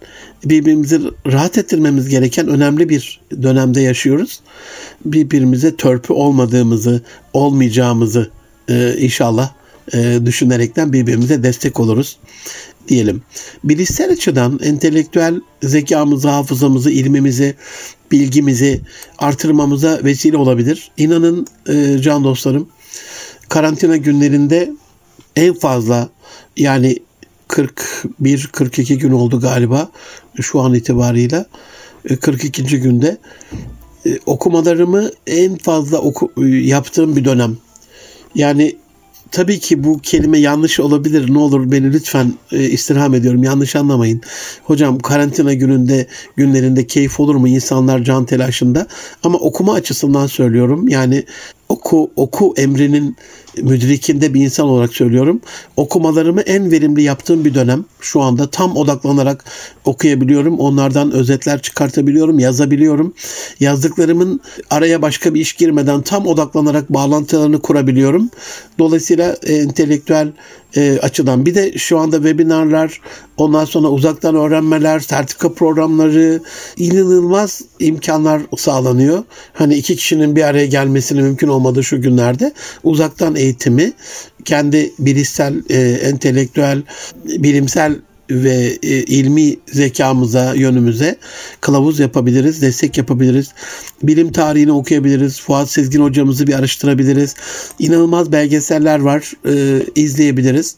birbirimizi 0.45 1.01
rahat 1.27 1.59
ettirmemiz 1.59 2.09
gereken 2.09 2.49
önemli 2.49 2.89
bir 2.89 3.21
dönemde 3.43 3.81
yaşıyoruz. 3.81 4.41
Birbirimize 5.05 5.77
törpü 5.77 6.13
olmadığımızı, 6.13 7.03
olmayacağımızı 7.33 8.31
e, 8.69 8.95
inşallah 8.99 9.51
e, 9.95 10.21
düşünerekten 10.27 10.93
birbirimize 10.93 11.43
destek 11.43 11.81
oluruz 11.81 12.19
diyelim. 12.89 13.23
Bilişsel 13.65 14.13
açıdan 14.13 14.61
entelektüel 14.63 15.41
zekamızı, 15.63 16.29
hafızamızı, 16.29 16.91
ilmimizi, 16.91 17.55
bilgimizi 18.13 18.81
artırmamıza 19.19 20.01
vesile 20.05 20.37
olabilir. 20.37 20.91
İnanın 20.97 21.47
e, 21.69 21.99
can 22.03 22.25
dostlarım 22.25 22.69
karantina 23.49 23.97
günlerinde 23.97 24.73
en 25.37 25.55
fazla 25.55 26.09
yani 26.57 26.99
41-42 27.49 28.95
gün 28.95 29.13
oldu 29.13 29.41
galiba 29.41 29.91
şu 30.41 30.61
an 30.61 30.75
itibarıyla 30.75 31.47
42. 32.21 32.77
E, 32.77 32.79
günde 32.79 33.19
e, 34.07 34.19
okumalarımı 34.27 35.11
en 35.27 35.57
fazla 35.57 35.99
oku, 35.99 36.33
yaptığım 36.47 37.17
bir 37.17 37.25
dönem. 37.25 37.57
Yani 38.35 38.77
tabii 39.37 39.59
ki 39.59 39.85
bu 39.85 39.99
kelime 39.99 40.39
yanlış 40.39 40.81
olabilir. 40.81 41.35
Ne 41.35 41.39
olur 41.39 41.71
beni 41.71 41.93
lütfen 41.93 42.33
e, 42.53 42.65
istirham 42.65 43.15
ediyorum. 43.15 43.43
Yanlış 43.43 43.77
anlamayın. 43.77 44.21
Hocam 44.65 44.99
karantina 44.99 45.55
gününde 45.55 46.07
günlerinde 46.37 46.87
keyif 46.87 47.21
olur 47.21 47.35
mu 47.35 47.49
insanlar 47.49 48.05
can 48.05 48.25
telaşında? 48.25 48.87
Ama 49.23 49.39
okuma 49.39 49.75
açısından 49.75 50.27
söylüyorum. 50.27 50.89
Yani 50.89 51.25
oku 51.69 52.11
oku 52.17 52.55
emrinin 52.57 53.17
müdrikinde 53.63 54.35
bir 54.35 54.41
insan 54.41 54.67
olarak 54.67 54.95
söylüyorum. 54.95 55.41
Okumalarımı 55.77 56.41
en 56.41 56.71
verimli 56.71 57.03
yaptığım 57.03 57.45
bir 57.45 57.55
dönem. 57.55 57.85
Şu 58.01 58.23
anda 58.23 58.51
tam 58.51 58.77
odaklanarak 58.77 59.45
okuyabiliyorum. 59.85 60.59
Onlardan 60.59 61.13
özetler 61.13 61.63
çıkartabiliyorum, 61.63 62.39
yazabiliyorum. 62.39 63.15
Yazdıklarımın 63.61 64.41
araya 64.71 65.03
başka 65.03 65.35
bir 65.35 65.41
iş 65.41 65.53
girmeden 65.53 66.03
tam 66.03 66.27
odaklanarak 66.27 66.91
bağlantılarını 66.91 67.63
kurabiliyorum. 67.63 68.31
Dolayısıyla 68.79 69.37
e, 69.43 69.55
entelektüel 69.55 70.33
e, 70.77 70.99
açıdan 71.03 71.47
bir 71.47 71.55
de 71.55 71.79
şu 71.79 71.99
anda 71.99 72.17
webinarlar, 72.17 73.01
ondan 73.37 73.65
sonra 73.65 73.89
uzaktan 73.89 74.35
öğrenmeler, 74.35 75.01
sertifika 75.01 75.53
programları 75.53 76.41
inanılmaz 76.77 77.63
imkanlar 77.79 78.43
sağlanıyor. 78.57 79.25
Hani 79.53 79.75
iki 79.75 79.97
kişinin 79.97 80.37
bir 80.37 80.43
araya 80.43 80.67
gelmesinin 80.67 81.25
mümkün 81.25 81.49
olmadığı 81.49 81.85
şu 81.85 82.03
günlerde 82.03 82.53
uzaktan 82.85 83.37
eğitimi 83.37 83.93
kendi 84.45 84.93
bilişsel, 84.99 85.55
e, 85.71 85.79
entelektüel, 85.83 86.83
bilimsel 87.25 87.97
ve 88.31 88.79
e, 88.83 89.03
ilmi 89.03 89.57
zekamıza, 89.67 90.55
yönümüze 90.55 91.17
kılavuz 91.61 91.99
yapabiliriz, 91.99 92.63
destek 92.63 92.99
yapabiliriz. 92.99 93.51
Bilim 94.03 94.33
tarihini 94.33 94.73
okuyabiliriz. 94.73 95.41
Fuat 95.41 95.71
Sezgin 95.71 96.03
hocamızı 96.03 96.47
bir 96.47 96.55
araştırabiliriz. 96.55 97.35
İnanılmaz 97.79 98.33
belgeseller 98.33 98.99
var, 98.99 99.33
e, 99.49 99.83
izleyebiliriz. 99.95 100.77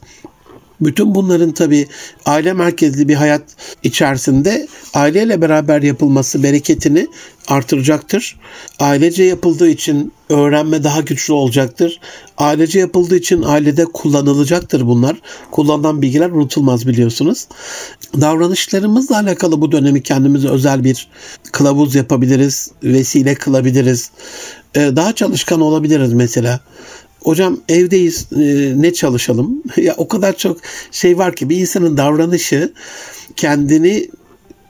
Bütün 0.81 1.15
bunların 1.15 1.53
tabi 1.53 1.89
aile 2.27 2.53
merkezli 2.53 3.09
bir 3.09 3.15
hayat 3.15 3.43
içerisinde 3.83 4.69
aileyle 4.95 5.41
beraber 5.41 5.83
yapılması 5.83 6.43
bereketini 6.43 7.07
artıracaktır. 7.49 8.37
Ailece 8.79 9.25
yapıldığı 9.25 9.69
için 9.69 10.13
öğrenme 10.29 10.85
daha 10.85 11.01
güçlü 11.01 11.33
olacaktır. 11.33 12.01
Ailece 12.39 12.79
yapıldığı 12.79 13.17
için 13.17 13.43
ailede 13.43 13.85
kullanılacaktır 13.85 14.87
bunlar. 14.87 15.17
Kullanılan 15.51 16.03
bilgiler 16.03 16.31
unutulmaz 16.31 16.87
biliyorsunuz. 16.87 17.47
Davranışlarımızla 18.21 19.19
alakalı 19.19 19.61
bu 19.61 19.73
dönemi 19.73 20.03
kendimize 20.03 20.49
özel 20.49 20.85
bir 20.85 21.09
kılavuz 21.53 21.95
yapabiliriz, 21.95 22.71
vesile 22.83 23.35
kılabiliriz. 23.35 24.11
Ee, 24.75 24.81
daha 24.97 25.15
çalışkan 25.15 25.61
olabiliriz 25.61 26.13
mesela. 26.13 26.61
Hocam 27.23 27.61
evdeyiz 27.69 28.27
e, 28.33 28.73
ne 28.77 28.93
çalışalım? 28.93 29.63
ya 29.77 29.95
o 29.97 30.09
kadar 30.09 30.37
çok 30.37 30.59
şey 30.91 31.19
var 31.19 31.37
ki 31.37 31.49
bir 31.49 31.57
insanın 31.57 31.97
davranışı 31.97 32.73
kendini 33.37 34.09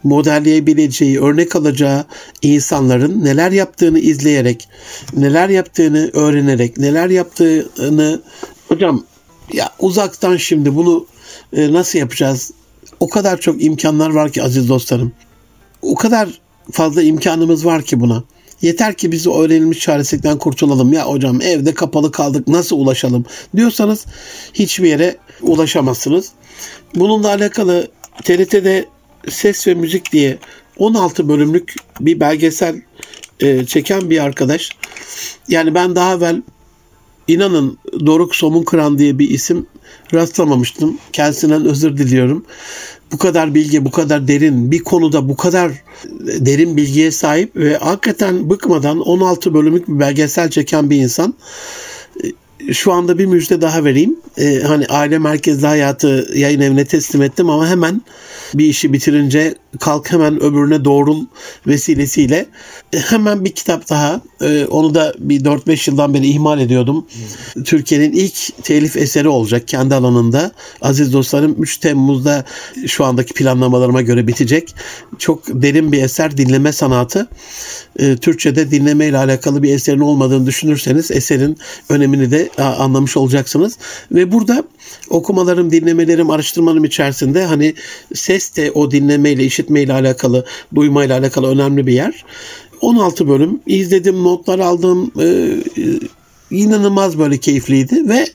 modelleyebileceği, 0.05 1.21
örnek 1.21 1.57
alacağı 1.57 2.05
insanların 2.43 3.25
neler 3.25 3.53
yaptığını 3.53 3.99
izleyerek, 3.99 4.69
neler 5.17 5.49
yaptığını 5.49 6.11
öğrenerek, 6.13 6.79
neler 6.79 7.11
yaptığını 7.11 8.23
hocam 8.69 9.05
ya 9.53 9.71
uzaktan 9.79 10.37
şimdi 10.37 10.75
bunu 10.75 11.07
e, 11.53 11.73
nasıl 11.73 11.99
yapacağız? 11.99 12.51
O 13.01 13.09
kadar 13.09 13.41
çok 13.41 13.65
imkanlar 13.65 14.11
var 14.11 14.33
ki 14.33 14.43
aziz 14.43 14.69
dostlarım. 14.69 15.13
O 15.83 15.95
kadar 15.95 16.41
fazla 16.73 17.03
imkanımız 17.03 17.67
var 17.67 17.83
ki 17.83 18.01
buna. 18.01 18.25
Yeter 18.63 18.95
ki 18.95 19.13
biz 19.13 19.27
o 19.27 19.43
öğrenilmiş 19.43 19.79
çaresizlikten 19.79 20.39
kurtulalım. 20.39 20.93
Ya 20.93 21.07
hocam 21.07 21.43
evde 21.43 21.75
kapalı 21.75 22.13
kaldık 22.13 22.49
nasıl 22.49 22.77
ulaşalım 22.77 23.25
diyorsanız 23.57 24.07
hiçbir 24.55 24.89
yere 24.89 25.17
ulaşamazsınız. 25.43 26.33
Bununla 26.95 27.29
alakalı 27.29 27.89
TRT'de 28.25 28.87
Ses 29.29 29.67
ve 29.67 29.75
Müzik 29.75 30.13
diye 30.13 30.39
16 30.79 31.29
bölümlük 31.29 31.75
bir 32.01 32.21
belgesel 32.21 32.83
e, 33.41 33.67
çeken 33.67 34.11
bir 34.11 34.25
arkadaş. 34.25 34.71
Yani 35.49 35.75
ben 35.75 35.97
daha 35.97 36.15
evvel 36.15 36.43
inanın 37.29 37.79
Doruk 38.07 38.37
Somun 38.37 38.63
Kıran 38.63 38.99
diye 38.99 39.19
bir 39.19 39.31
isim 39.31 39.67
rastlamamıştım. 40.15 40.99
Kendisinden 41.13 41.65
özür 41.65 41.97
diliyorum. 41.97 42.45
Bu 43.13 43.19
kadar 43.19 43.55
bilgi, 43.55 43.85
bu 43.85 43.91
kadar 43.91 44.29
derin, 44.29 44.71
bir 44.71 44.85
konuda 44.85 45.29
bu 45.29 45.37
kadar 45.37 45.73
derin 46.21 46.77
bilgiye 46.77 47.11
sahip 47.11 47.57
ve 47.57 47.77
hakikaten 47.77 48.51
bıkmadan 48.51 49.01
16 49.01 49.55
bölümlük 49.55 49.89
bir 49.89 50.01
belgesel 50.01 50.51
çeken 50.51 50.91
bir 50.91 50.97
insan 50.97 51.35
şu 52.73 52.93
anda 52.93 53.19
bir 53.19 53.27
müjde 53.27 53.61
daha 53.61 53.85
vereyim. 53.85 54.17
Ee, 54.39 54.61
hani 54.67 54.87
aile 54.87 55.19
merkezli 55.19 55.67
hayatı 55.67 56.29
yayın 56.35 56.61
evine 56.61 56.85
teslim 56.85 57.23
ettim 57.23 57.51
ama 57.51 57.69
hemen 57.69 58.03
bir 58.55 58.65
işi 58.65 58.93
bitirince 58.93 59.55
kalk 59.81 60.13
hemen 60.13 60.43
öbürüne 60.43 60.85
doğrul 60.85 61.25
vesilesiyle 61.67 62.47
e, 62.93 62.99
hemen 62.99 63.45
bir 63.45 63.51
kitap 63.51 63.91
daha 63.91 64.21
e, 64.43 64.65
onu 64.65 64.95
da 64.95 65.15
bir 65.19 65.45
4-5 65.45 65.91
yıldan 65.91 66.15
beri 66.15 66.27
ihmal 66.27 66.61
ediyordum. 66.61 67.07
Hmm. 67.55 67.63
Türkiye'nin 67.63 68.13
ilk 68.13 68.65
telif 68.65 68.97
eseri 68.97 69.29
olacak 69.29 69.69
kendi 69.69 69.95
alanında. 69.95 70.53
Aziz 70.83 71.13
dostlarım 71.13 71.63
3 71.63 71.79
Temmuz'da 71.79 72.45
şu 72.87 73.05
andaki 73.05 73.35
planlamalarıma 73.35 74.03
göre 74.03 74.27
bitecek. 74.27 74.75
Çok 75.19 75.43
derin 75.49 75.93
bir 75.93 76.03
eser 76.03 76.37
dinleme 76.37 76.73
sanatı. 76.73 77.29
E, 77.99 78.17
Türkçe'de 78.17 78.71
dinleme 78.71 79.07
ile 79.07 79.19
alakalı 79.19 79.63
bir 79.63 79.75
eserin 79.75 80.01
olmadığını 80.01 80.47
düşünürseniz 80.47 81.11
eserin 81.11 81.59
önemini 81.89 82.31
de 82.31 82.49
anlamış 82.65 83.17
olacaksınız. 83.17 83.79
Ve 84.13 84.33
burada 84.33 84.65
okumalarım, 85.11 85.73
dinlemelerim, 85.73 86.31
araştırmalarım 86.31 86.85
içerisinde 86.85 87.45
hani 87.45 87.75
ses 88.15 88.57
de 88.57 88.71
o 88.71 88.91
dinlemeyle, 88.91 89.45
işitmeyle 89.45 89.93
alakalı, 89.93 90.45
duymayla 90.75 91.19
alakalı 91.19 91.51
önemli 91.51 91.87
bir 91.87 91.93
yer. 91.93 92.25
16 92.81 93.29
bölüm 93.29 93.61
izledim, 93.67 94.25
notlar 94.25 94.59
aldım. 94.59 95.13
Ee, 95.21 95.57
inanılmaz 96.51 97.19
böyle 97.19 97.39
keyifliydi 97.39 98.09
ve 98.09 98.27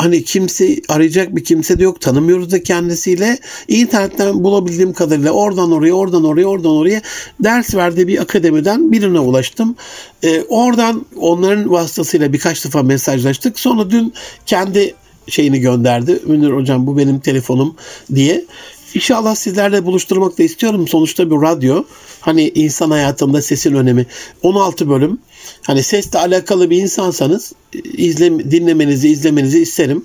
hani 0.00 0.24
kimse 0.24 0.76
arayacak 0.88 1.36
bir 1.36 1.44
kimse 1.44 1.78
de 1.78 1.82
yok. 1.82 2.00
Tanımıyoruz 2.00 2.50
da 2.50 2.62
kendisiyle. 2.62 3.38
İnternetten 3.68 4.44
bulabildiğim 4.44 4.92
kadarıyla 4.92 5.30
oradan 5.30 5.72
oraya, 5.72 5.92
oradan 5.92 6.24
oraya, 6.24 6.46
oradan 6.46 6.72
oraya 6.72 7.02
ders 7.40 7.74
verdiği 7.74 8.08
bir 8.08 8.22
akademiden 8.22 8.92
birine 8.92 9.18
ulaştım. 9.18 9.76
Ee, 10.22 10.42
oradan 10.48 11.06
onların 11.16 11.70
vasıtasıyla 11.70 12.32
birkaç 12.32 12.64
defa 12.64 12.82
mesajlaştık. 12.82 13.60
Sonra 13.60 13.90
dün 13.90 14.12
kendi 14.46 14.94
şeyini 15.28 15.60
gönderdi. 15.60 16.22
Münir 16.26 16.50
hocam 16.50 16.86
bu 16.86 16.98
benim 16.98 17.20
telefonum 17.20 17.74
diye. 18.14 18.44
İnşallah 18.94 19.34
sizlerle 19.34 19.84
buluşturmak 19.84 20.38
da 20.38 20.42
istiyorum. 20.42 20.88
Sonuçta 20.88 21.30
bir 21.30 21.36
radyo. 21.36 21.84
Hani 22.20 22.48
insan 22.54 22.90
hayatında 22.90 23.42
sesin 23.42 23.74
önemi. 23.74 24.06
16 24.42 24.88
bölüm. 24.88 25.18
Hani 25.66 25.82
sesle 25.82 26.18
alakalı 26.18 26.70
bir 26.70 26.82
insansanız 26.82 27.52
izle, 27.84 28.50
dinlemenizi, 28.50 29.08
izlemenizi 29.08 29.60
isterim. 29.60 30.04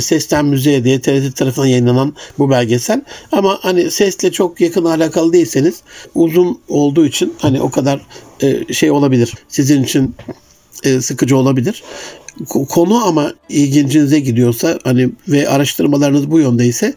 Sesten 0.00 0.44
Müziğe 0.44 0.84
diye 0.84 1.00
TRT 1.00 1.36
tarafından 1.36 1.66
yayınlanan 1.66 2.14
bu 2.38 2.50
belgesel. 2.50 3.02
Ama 3.32 3.58
hani 3.62 3.90
sesle 3.90 4.32
çok 4.32 4.60
yakın 4.60 4.84
alakalı 4.84 5.32
değilseniz 5.32 5.82
uzun 6.14 6.60
olduğu 6.68 7.06
için 7.06 7.34
hani 7.38 7.60
o 7.60 7.70
kadar 7.70 8.06
e, 8.42 8.74
şey 8.74 8.90
olabilir. 8.90 9.34
Sizin 9.48 9.84
için 9.84 10.14
e, 10.84 11.00
sıkıcı 11.00 11.36
olabilir 11.36 11.82
konu 12.48 13.06
ama 13.06 13.32
ilgincinize 13.48 14.20
gidiyorsa 14.20 14.78
hani 14.84 15.10
ve 15.28 15.48
araştırmalarınız 15.48 16.30
bu 16.30 16.38
yönde 16.38 16.66
ise 16.66 16.94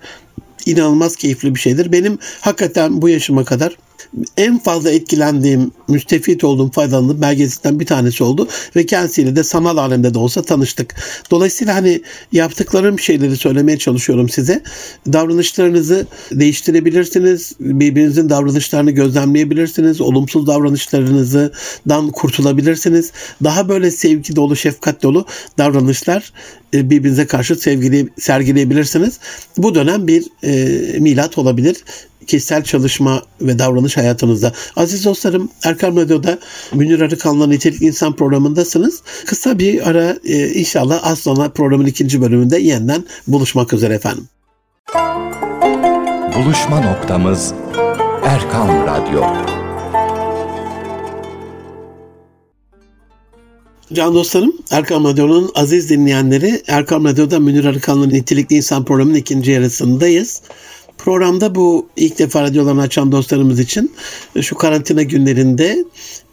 inanılmaz 0.65 1.15
keyifli 1.15 1.55
bir 1.55 1.59
şeydir. 1.59 1.91
Benim 1.91 2.19
hakikaten 2.41 3.01
bu 3.01 3.09
yaşıma 3.09 3.45
kadar 3.45 3.77
en 4.37 4.59
fazla 4.59 4.91
etkilendiğim, 4.91 5.71
müstefit 5.87 6.43
olduğum, 6.43 6.71
faydalandığım 6.71 7.21
belgeselden 7.21 7.79
bir 7.79 7.85
tanesi 7.85 8.23
oldu. 8.23 8.47
Ve 8.75 8.85
kendisiyle 8.85 9.35
de 9.35 9.43
sanal 9.43 9.77
alemde 9.77 10.13
de 10.13 10.19
olsa 10.19 10.41
tanıştık. 10.41 10.95
Dolayısıyla 11.31 11.75
hani 11.75 12.01
yaptıklarım 12.31 12.99
şeyleri 12.99 13.37
söylemeye 13.37 13.77
çalışıyorum 13.77 14.29
size. 14.29 14.63
Davranışlarınızı 15.13 16.07
değiştirebilirsiniz. 16.31 17.53
Birbirinizin 17.59 18.29
davranışlarını 18.29 18.91
gözlemleyebilirsiniz. 18.91 20.01
Olumsuz 20.01 20.47
davranışlarınızdan 20.47 22.11
kurtulabilirsiniz. 22.11 23.11
Daha 23.43 23.69
böyle 23.69 23.91
sevgi 23.91 24.35
dolu, 24.35 24.55
şefkat 24.55 25.03
dolu 25.03 25.25
davranışlar 25.57 26.33
e, 26.73 26.89
birbirinize 26.89 27.27
karşı 27.27 27.55
sevgili 27.55 28.09
sergileyebilirsiniz. 28.19 29.19
Bu 29.57 29.75
dönem 29.75 30.07
bir 30.07 30.25
e, 30.43 30.99
milat 30.99 31.37
olabilir 31.37 31.75
kişisel 32.27 32.63
çalışma 32.63 33.21
ve 33.41 33.59
davranış 33.59 33.97
hayatınızda. 33.97 34.51
Aziz 34.75 35.05
dostlarım 35.05 35.49
Erkam 35.63 35.97
Radyo'da 35.97 36.39
Münir 36.73 37.01
Arıkan'la 37.01 37.47
Nitelik 37.47 37.81
İnsan 37.81 38.15
programındasınız. 38.15 39.01
Kısa 39.25 39.59
bir 39.59 39.89
ara 39.89 40.17
e, 40.25 40.53
inşallah 40.53 40.99
az 41.03 41.19
sonra 41.19 41.49
programın 41.49 41.85
ikinci 41.85 42.21
bölümünde 42.21 42.59
yeniden 42.59 43.03
buluşmak 43.27 43.73
üzere 43.73 43.93
efendim. 43.93 44.27
Buluşma 46.35 46.81
noktamız 46.81 47.53
Erkam 48.25 48.69
Radyo. 48.69 49.23
Can 53.93 54.15
dostlarım, 54.15 54.53
Erkam 54.71 55.03
Radyo'nun 55.03 55.51
aziz 55.55 55.89
dinleyenleri, 55.89 56.61
Erkam 56.67 57.05
Radyo'da 57.05 57.39
Münir 57.39 57.65
Arıkan'la 57.65 58.05
Nitelikli 58.05 58.55
İnsan 58.55 58.85
programının 58.85 59.15
ikinci 59.15 59.51
yarısındayız. 59.51 60.41
Programda 61.05 61.55
bu 61.55 61.87
ilk 61.95 62.19
defa 62.19 62.43
radyolarını 62.43 62.81
açan 62.81 63.11
dostlarımız 63.11 63.59
için 63.59 63.91
e, 64.35 64.41
şu 64.41 64.55
karantina 64.55 65.03
günlerinde 65.03 65.85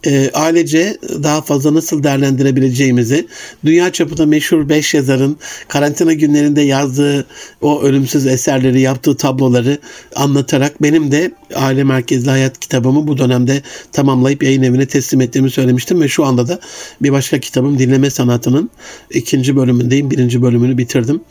e, 0.05 0.31
ailece 0.33 0.97
daha 1.23 1.41
fazla 1.41 1.73
nasıl 1.73 2.03
değerlendirebileceğimizi, 2.03 3.27
dünya 3.65 3.91
çapında 3.91 4.25
meşhur 4.25 4.69
beş 4.69 4.93
yazarın 4.93 5.37
karantina 5.67 6.13
günlerinde 6.13 6.61
yazdığı 6.61 7.27
o 7.61 7.81
ölümsüz 7.81 8.27
eserleri, 8.27 8.81
yaptığı 8.81 9.17
tabloları 9.17 9.77
anlatarak 10.15 10.81
benim 10.81 11.11
de 11.11 11.31
aile 11.55 11.83
merkezli 11.83 12.29
hayat 12.29 12.59
kitabımı 12.59 13.07
bu 13.07 13.17
dönemde 13.17 13.61
tamamlayıp 13.91 14.43
yayın 14.43 14.63
evine 14.63 14.85
teslim 14.85 15.21
ettiğimi 15.21 15.51
söylemiştim 15.51 16.01
ve 16.01 16.07
şu 16.07 16.25
anda 16.25 16.47
da 16.47 16.59
bir 17.01 17.11
başka 17.11 17.39
kitabım 17.39 17.79
dinleme 17.79 18.09
sanatının 18.09 18.69
ikinci 19.09 19.55
bölümündeyim. 19.55 20.11
Birinci 20.11 20.41
bölümünü 20.41 20.77
bitirdim. 20.77 21.21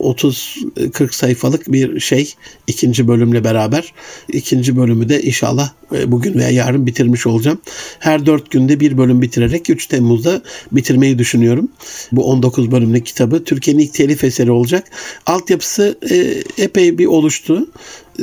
30-40 0.00 1.14
sayfalık 1.14 1.72
bir 1.72 2.00
şey 2.00 2.34
ikinci 2.66 3.08
bölümle 3.08 3.44
beraber. 3.44 3.92
ikinci 4.28 4.76
bölümü 4.76 5.08
de 5.08 5.22
inşallah 5.22 5.70
e, 5.94 6.12
bugün 6.12 6.34
veya 6.34 6.50
yarın 6.50 6.86
bitirmiş 6.86 7.26
olacağım. 7.26 7.60
Her 7.98 8.26
dört 8.26 8.50
günde 8.50 8.80
bir 8.80 8.98
bölüm 8.98 9.22
bitirerek 9.22 9.70
3 9.70 9.86
Temmuz'da 9.86 10.42
bitirmeyi 10.72 11.18
düşünüyorum. 11.18 11.68
Bu 12.12 12.24
19 12.24 12.70
bölümlük 12.70 13.06
kitabı 13.06 13.44
Türkiye'nin 13.44 13.82
ilk 13.82 13.94
telif 13.94 14.24
eseri 14.24 14.50
olacak. 14.50 14.84
Altyapısı 15.26 15.98
e, 16.10 16.16
epey 16.62 16.98
bir 16.98 17.06
oluştu 17.06 17.66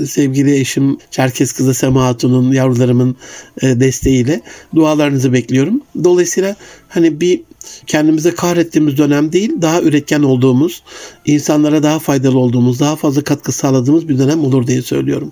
sevgili 0.05 0.59
eşim 0.59 0.97
Çerkez 1.11 1.51
kızı 1.51 1.73
Sema 1.73 2.05
Hatun'un 2.05 2.51
yavrularımın 2.51 3.15
e, 3.61 3.79
desteğiyle 3.79 4.41
dualarınızı 4.75 5.33
bekliyorum. 5.33 5.81
Dolayısıyla 6.03 6.55
hani 6.89 7.21
bir 7.21 7.41
kendimize 7.87 8.35
kahrettiğimiz 8.35 8.97
dönem 8.97 9.31
değil, 9.31 9.51
daha 9.61 9.81
üretken 9.81 10.23
olduğumuz, 10.23 10.83
insanlara 11.25 11.83
daha 11.83 11.99
faydalı 11.99 12.39
olduğumuz, 12.39 12.79
daha 12.79 12.95
fazla 12.95 13.23
katkı 13.23 13.51
sağladığımız 13.51 14.09
bir 14.09 14.19
dönem 14.19 14.43
olur 14.43 14.67
diye 14.67 14.81
söylüyorum. 14.81 15.31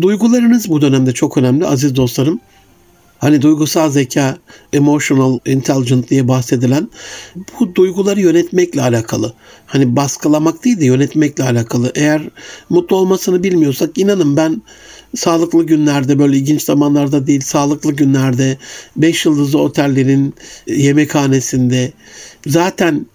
Duygularınız 0.00 0.68
bu 0.68 0.80
dönemde 0.80 1.12
çok 1.12 1.36
önemli 1.36 1.66
aziz 1.66 1.96
dostlarım. 1.96 2.40
Hani 3.22 3.42
duygusal 3.42 3.90
zeka, 3.90 4.38
emotional 4.72 5.38
intelligence 5.46 6.08
diye 6.08 6.28
bahsedilen 6.28 6.88
bu 7.60 7.74
duyguları 7.74 8.20
yönetmekle 8.20 8.82
alakalı. 8.82 9.32
Hani 9.66 9.96
baskılamak 9.96 10.64
değil 10.64 10.80
de 10.80 10.84
yönetmekle 10.84 11.44
alakalı. 11.44 11.92
Eğer 11.94 12.22
mutlu 12.70 12.96
olmasını 12.96 13.42
bilmiyorsak 13.42 13.98
inanın 13.98 14.36
ben 14.36 14.62
sağlıklı 15.16 15.66
günlerde 15.66 16.18
böyle 16.18 16.36
ilginç 16.36 16.62
zamanlarda 16.62 17.26
değil 17.26 17.40
sağlıklı 17.40 17.92
günlerde 17.92 18.58
5 18.96 19.26
yıldızlı 19.26 19.58
otellerin 19.58 20.34
yemekhanesinde 20.66 21.92
zaten 22.46 23.06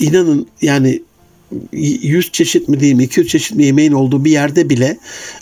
inanın 0.00 0.46
yani 0.62 1.02
100 1.72 2.32
çeşit 2.32 2.68
mi 2.68 2.80
diyeyim 2.80 3.00
200 3.00 3.28
çeşit 3.28 3.56
mi 3.56 3.64
yemeğin 3.64 3.92
olduğu 3.92 4.24
bir 4.24 4.30
yerde 4.30 4.70
bile 4.70 4.98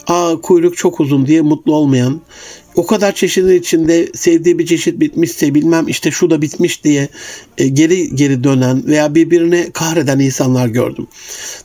aa 0.06 0.40
kuyruk 0.40 0.76
çok 0.76 1.00
uzun 1.00 1.26
diye 1.26 1.40
mutlu 1.40 1.74
olmayan 1.74 2.20
o 2.78 2.86
kadar 2.86 3.14
çeşidin 3.14 3.58
içinde 3.58 4.08
sevdiği 4.14 4.58
bir 4.58 4.66
çeşit 4.66 5.00
bitmişse 5.00 5.54
bilmem 5.54 5.88
işte 5.88 6.10
şu 6.10 6.30
da 6.30 6.42
bitmiş 6.42 6.84
diye 6.84 7.08
e, 7.58 7.68
geri 7.68 8.16
geri 8.16 8.44
dönen 8.44 8.86
veya 8.86 9.14
birbirine 9.14 9.70
kahreden 9.70 10.18
insanlar 10.18 10.68
gördüm. 10.68 11.06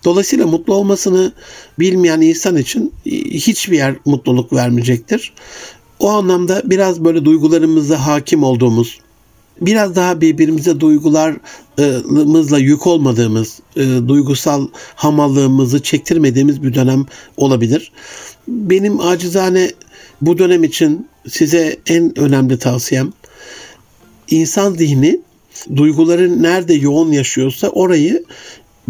Dolayısıyla 0.06 0.48
mutlu 0.48 0.74
olmasını 0.74 1.34
bilmeyen 1.80 2.22
insan 2.22 2.58
için 2.58 2.94
e, 3.06 3.12
hiçbir 3.20 3.78
yer 3.78 3.96
mutluluk 4.06 4.54
vermeyecektir. 4.54 5.34
O 6.00 6.10
anlamda 6.10 6.62
biraz 6.66 7.06
böyle 7.06 7.26
duygularımıza 7.26 8.06
hakim 8.08 8.44
olduğumuz, 8.44 9.00
biraz 9.62 9.96
daha 9.96 10.22
birbirimize 10.22 10.80
duygularımızla 10.80 12.60
yük 12.60 12.88
olmadığımız, 12.88 13.60
e, 13.76 13.82
duygusal 14.08 14.68
hamallığımızı 14.96 15.84
çektirmediğimiz 15.84 16.64
bir 16.64 16.74
dönem 16.74 17.06
olabilir. 17.38 17.92
Benim 18.48 19.00
acizane 19.00 19.72
bu 20.22 20.38
dönem 20.38 20.64
için 20.64 21.08
size 21.30 21.78
en 21.88 22.20
önemli 22.20 22.60
tavsiyem 22.60 23.14
insan 24.30 24.74
zihni 24.74 25.20
duyguların 25.76 26.44
nerede 26.44 26.74
yoğun 26.74 27.12
yaşıyorsa 27.12 27.70
orayı 27.70 28.24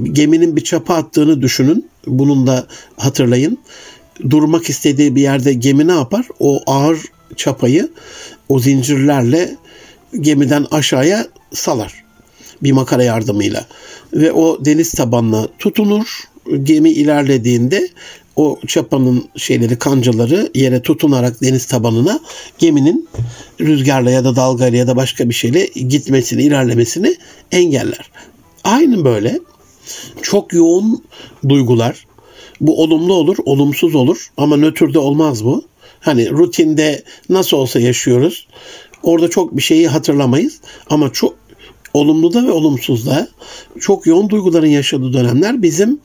geminin 0.04 0.56
bir 0.56 0.63
çapa 0.63 0.95
attığını 0.95 1.41
düşünün. 1.41 1.89
Bunun 2.08 2.47
da 2.47 2.67
hatırlayın. 2.97 3.58
Durmak 4.30 4.69
istediği 4.69 5.15
bir 5.15 5.21
yerde 5.21 5.54
gemi 5.54 5.88
ne 5.88 5.91
yapar? 5.91 6.28
O 6.39 6.62
ağır 6.65 6.99
çapayı 7.36 7.89
o 8.49 8.60
zincirlerle 8.60 9.56
gemiden 10.21 10.65
aşağıya 10.71 11.28
salar. 11.54 12.04
Bir 12.63 12.71
makara 12.71 13.04
yardımıyla. 13.04 13.65
Ve 14.13 14.32
o 14.32 14.65
deniz 14.65 14.91
tabanına 14.91 15.47
tutunur. 15.60 16.23
Gemi 16.63 16.89
ilerlediğinde 16.89 17.89
o 18.36 18.60
çapanın 18.67 19.30
şeyleri 19.38 19.80
kancaları 19.80 20.52
yere 20.56 20.82
tutunarak 20.82 21.41
deniz 21.41 21.65
tabanına 21.65 22.19
geminin 22.58 23.10
rüzgarla 23.62 24.12
ya 24.12 24.23
da 24.23 24.36
dalgayla 24.36 24.78
ya 24.78 24.88
da 24.88 24.95
başka 24.95 25.30
bir 25.30 25.34
şeyle 25.34 25.65
gitmesini, 25.65 26.43
ilerlemesini 26.43 27.15
engeller. 27.52 28.12
Aynı 28.63 29.06
böyle 29.06 29.39
çok 30.21 30.54
yoğun 30.54 31.04
duygular 31.49 32.06
bu 32.62 32.82
olumlu 32.82 33.13
olur, 33.13 33.38
olumsuz 33.45 33.95
olur 33.95 34.28
ama 34.38 34.58
nötrde 34.58 34.99
olmaz 34.99 35.45
bu. 35.45 35.65
Hani 35.99 36.30
rutinde 36.30 37.04
nasıl 37.30 37.58
olsa 37.58 37.80
yaşıyoruz. 37.80 38.47
Orada 39.03 39.29
çok 39.29 39.57
bir 39.57 39.61
şeyi 39.61 39.87
hatırlamayız 39.87 40.59
ama 40.89 41.13
çok 41.13 41.35
olumlu 41.93 42.33
da 42.33 42.47
ve 42.47 42.51
olumsuz 42.51 43.05
da 43.05 43.27
çok 43.79 44.07
yoğun 44.07 44.29
duyguların 44.29 44.67
yaşadığı 44.67 45.13
dönemler 45.13 45.61
bizim 45.61 45.99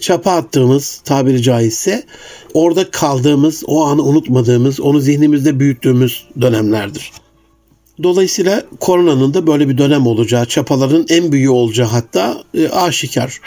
çapa 0.00 0.32
attığımız 0.32 1.00
tabiri 1.04 1.42
caizse 1.42 2.02
orada 2.54 2.90
kaldığımız, 2.90 3.62
o 3.66 3.84
anı 3.84 4.02
unutmadığımız, 4.02 4.80
onu 4.80 5.00
zihnimizde 5.00 5.60
büyüttüğümüz 5.60 6.24
dönemlerdir. 6.40 7.12
Dolayısıyla 8.02 8.64
koronanın 8.80 9.34
da 9.34 9.46
böyle 9.46 9.68
bir 9.68 9.78
dönem 9.78 10.06
olacağı, 10.06 10.46
çapaların 10.46 11.06
en 11.08 11.32
büyüğü 11.32 11.50
olacağı 11.50 11.86
hatta 11.86 12.42
e, 12.54 12.68
aşikar. 12.68 13.40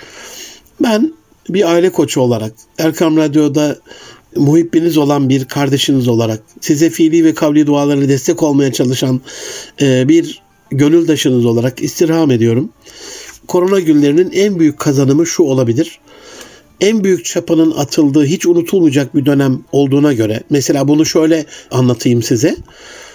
Ben 0.83 1.13
bir 1.49 1.71
aile 1.71 1.89
koçu 1.89 2.21
olarak 2.21 2.53
Erkam 2.77 3.17
Radyo'da 3.17 3.77
muhibbiniz 4.35 4.97
olan 4.97 5.29
bir 5.29 5.45
kardeşiniz 5.45 6.07
olarak 6.07 6.43
size 6.61 6.89
fiili 6.89 7.25
ve 7.25 7.33
kavli 7.33 7.67
dualarına 7.67 8.09
destek 8.09 8.43
olmaya 8.43 8.73
çalışan 8.73 9.21
e, 9.81 10.09
bir 10.09 10.41
gönüldaşınız 10.71 11.45
olarak 11.45 11.83
istirham 11.83 12.31
ediyorum. 12.31 12.69
Korona 13.47 13.79
günlerinin 13.79 14.31
en 14.31 14.59
büyük 14.59 14.79
kazanımı 14.79 15.27
şu 15.27 15.43
olabilir. 15.43 15.99
En 16.81 17.03
büyük 17.03 17.25
çapanın 17.25 17.71
atıldığı 17.71 18.25
hiç 18.25 18.45
unutulmayacak 18.45 19.15
bir 19.15 19.25
dönem 19.25 19.59
olduğuna 19.71 20.13
göre 20.13 20.43
mesela 20.49 20.87
bunu 20.87 21.05
şöyle 21.05 21.45
anlatayım 21.71 22.23
size. 22.23 22.55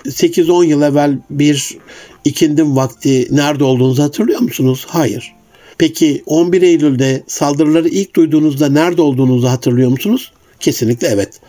8-10 0.06 0.66
yıl 0.66 0.82
evvel 0.82 1.18
bir 1.30 1.78
ikindim 2.24 2.76
vakti 2.76 3.28
nerede 3.30 3.64
olduğunuzu 3.64 4.02
hatırlıyor 4.02 4.40
musunuz? 4.40 4.86
Hayır. 4.88 5.34
Peki 5.78 6.22
11 6.26 6.62
Eylül'de 6.62 7.22
saldırıları 7.26 7.88
ilk 7.88 8.16
duyduğunuzda 8.16 8.68
nerede 8.68 9.02
olduğunuzu 9.02 9.48
hatırlıyor 9.48 9.90
musunuz? 9.90 10.32
Kesinlikle 10.60 11.08
evet. 11.08 11.40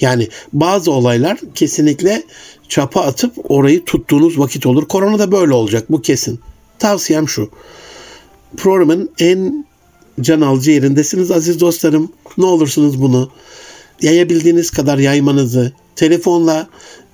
Yani 0.00 0.28
bazı 0.52 0.92
olaylar 0.92 1.38
kesinlikle 1.54 2.22
çapa 2.68 3.00
atıp 3.00 3.50
orayı 3.50 3.84
tuttuğunuz 3.84 4.38
vakit 4.38 4.66
olur. 4.66 4.88
Korona 4.88 5.18
da 5.18 5.32
böyle 5.32 5.52
olacak 5.52 5.84
bu 5.90 6.02
kesin. 6.02 6.40
Tavsiyem 6.78 7.28
şu. 7.28 7.50
Programın 8.56 9.10
en 9.18 9.66
can 10.20 10.40
alıcı 10.40 10.70
yerindesiniz 10.70 11.30
aziz 11.30 11.60
dostlarım. 11.60 12.12
Ne 12.38 12.44
olursunuz 12.44 13.02
bunu 13.02 13.30
yayabildiğiniz 14.02 14.70
kadar 14.70 14.98
yaymanızı, 14.98 15.72
telefonla, 15.96 16.68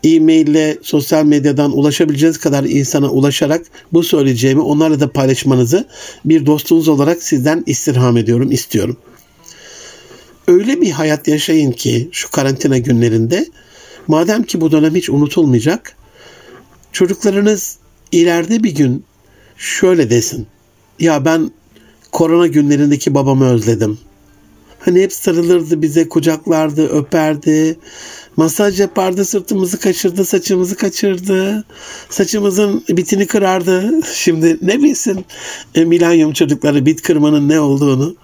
e-maille, 0.04 0.78
sosyal 0.82 1.24
medyadan 1.24 1.78
ulaşabileceğiniz 1.78 2.38
kadar 2.38 2.64
insana 2.64 3.10
ulaşarak 3.10 3.66
bu 3.92 4.02
söyleyeceğimi 4.02 4.60
onlarla 4.60 5.00
da 5.00 5.12
paylaşmanızı 5.12 5.86
bir 6.24 6.46
dostunuz 6.46 6.88
olarak 6.88 7.22
sizden 7.22 7.62
istirham 7.66 8.16
ediyorum, 8.16 8.52
istiyorum. 8.52 8.96
Öyle 10.48 10.80
bir 10.80 10.90
hayat 10.90 11.28
yaşayın 11.28 11.72
ki 11.72 12.08
şu 12.12 12.30
karantina 12.30 12.78
günlerinde 12.78 13.46
Madem 14.08 14.42
ki 14.42 14.60
bu 14.60 14.72
dönem 14.72 14.94
hiç 14.94 15.10
unutulmayacak, 15.10 15.96
çocuklarınız 16.92 17.78
ileride 18.12 18.62
bir 18.62 18.74
gün 18.74 19.04
şöyle 19.56 20.10
desin. 20.10 20.46
Ya 20.98 21.24
ben 21.24 21.50
korona 22.12 22.46
günlerindeki 22.46 23.14
babamı 23.14 23.48
özledim. 23.48 23.98
Hani 24.78 25.02
hep 25.02 25.12
sarılırdı 25.12 25.82
bize, 25.82 26.08
kucaklardı, 26.08 26.88
öperdi. 26.88 27.78
Masaj 28.36 28.80
yapardı, 28.80 29.24
sırtımızı 29.24 29.80
kaçırdı, 29.80 30.24
saçımızı 30.24 30.76
kaçırdı. 30.76 31.64
Saçımızın 32.10 32.84
bitini 32.88 33.26
kırardı. 33.26 34.00
Şimdi 34.14 34.58
ne 34.62 34.82
bilsin 34.82 35.24
e, 35.74 35.84
milenyum 35.84 36.32
çocukları 36.32 36.86
bit 36.86 37.02
kırmanın 37.02 37.48
ne 37.48 37.60
olduğunu. 37.60 38.16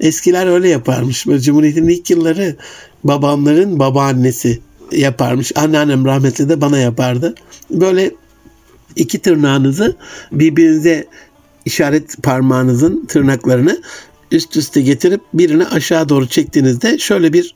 Eskiler 0.00 0.46
öyle 0.46 0.68
yaparmış. 0.68 1.26
Böyle 1.26 1.40
Cumhuriyet'in 1.40 1.88
ilk 1.88 2.10
yılları 2.10 2.56
babamların 3.04 3.78
babaannesi 3.78 4.60
yaparmış. 4.92 5.52
Anneannem 5.54 6.04
rahmetli 6.04 6.48
de 6.48 6.60
bana 6.60 6.78
yapardı. 6.78 7.34
Böyle 7.70 8.10
iki 8.96 9.18
tırnağınızı 9.18 9.96
birbirinize 10.32 11.06
işaret 11.64 12.22
parmağınızın 12.22 13.06
tırnaklarını 13.06 13.82
üst 14.30 14.56
üste 14.56 14.80
getirip 14.80 15.20
birini 15.34 15.66
aşağı 15.66 16.08
doğru 16.08 16.26
çektiğinizde 16.26 16.98
şöyle 16.98 17.32
bir 17.32 17.54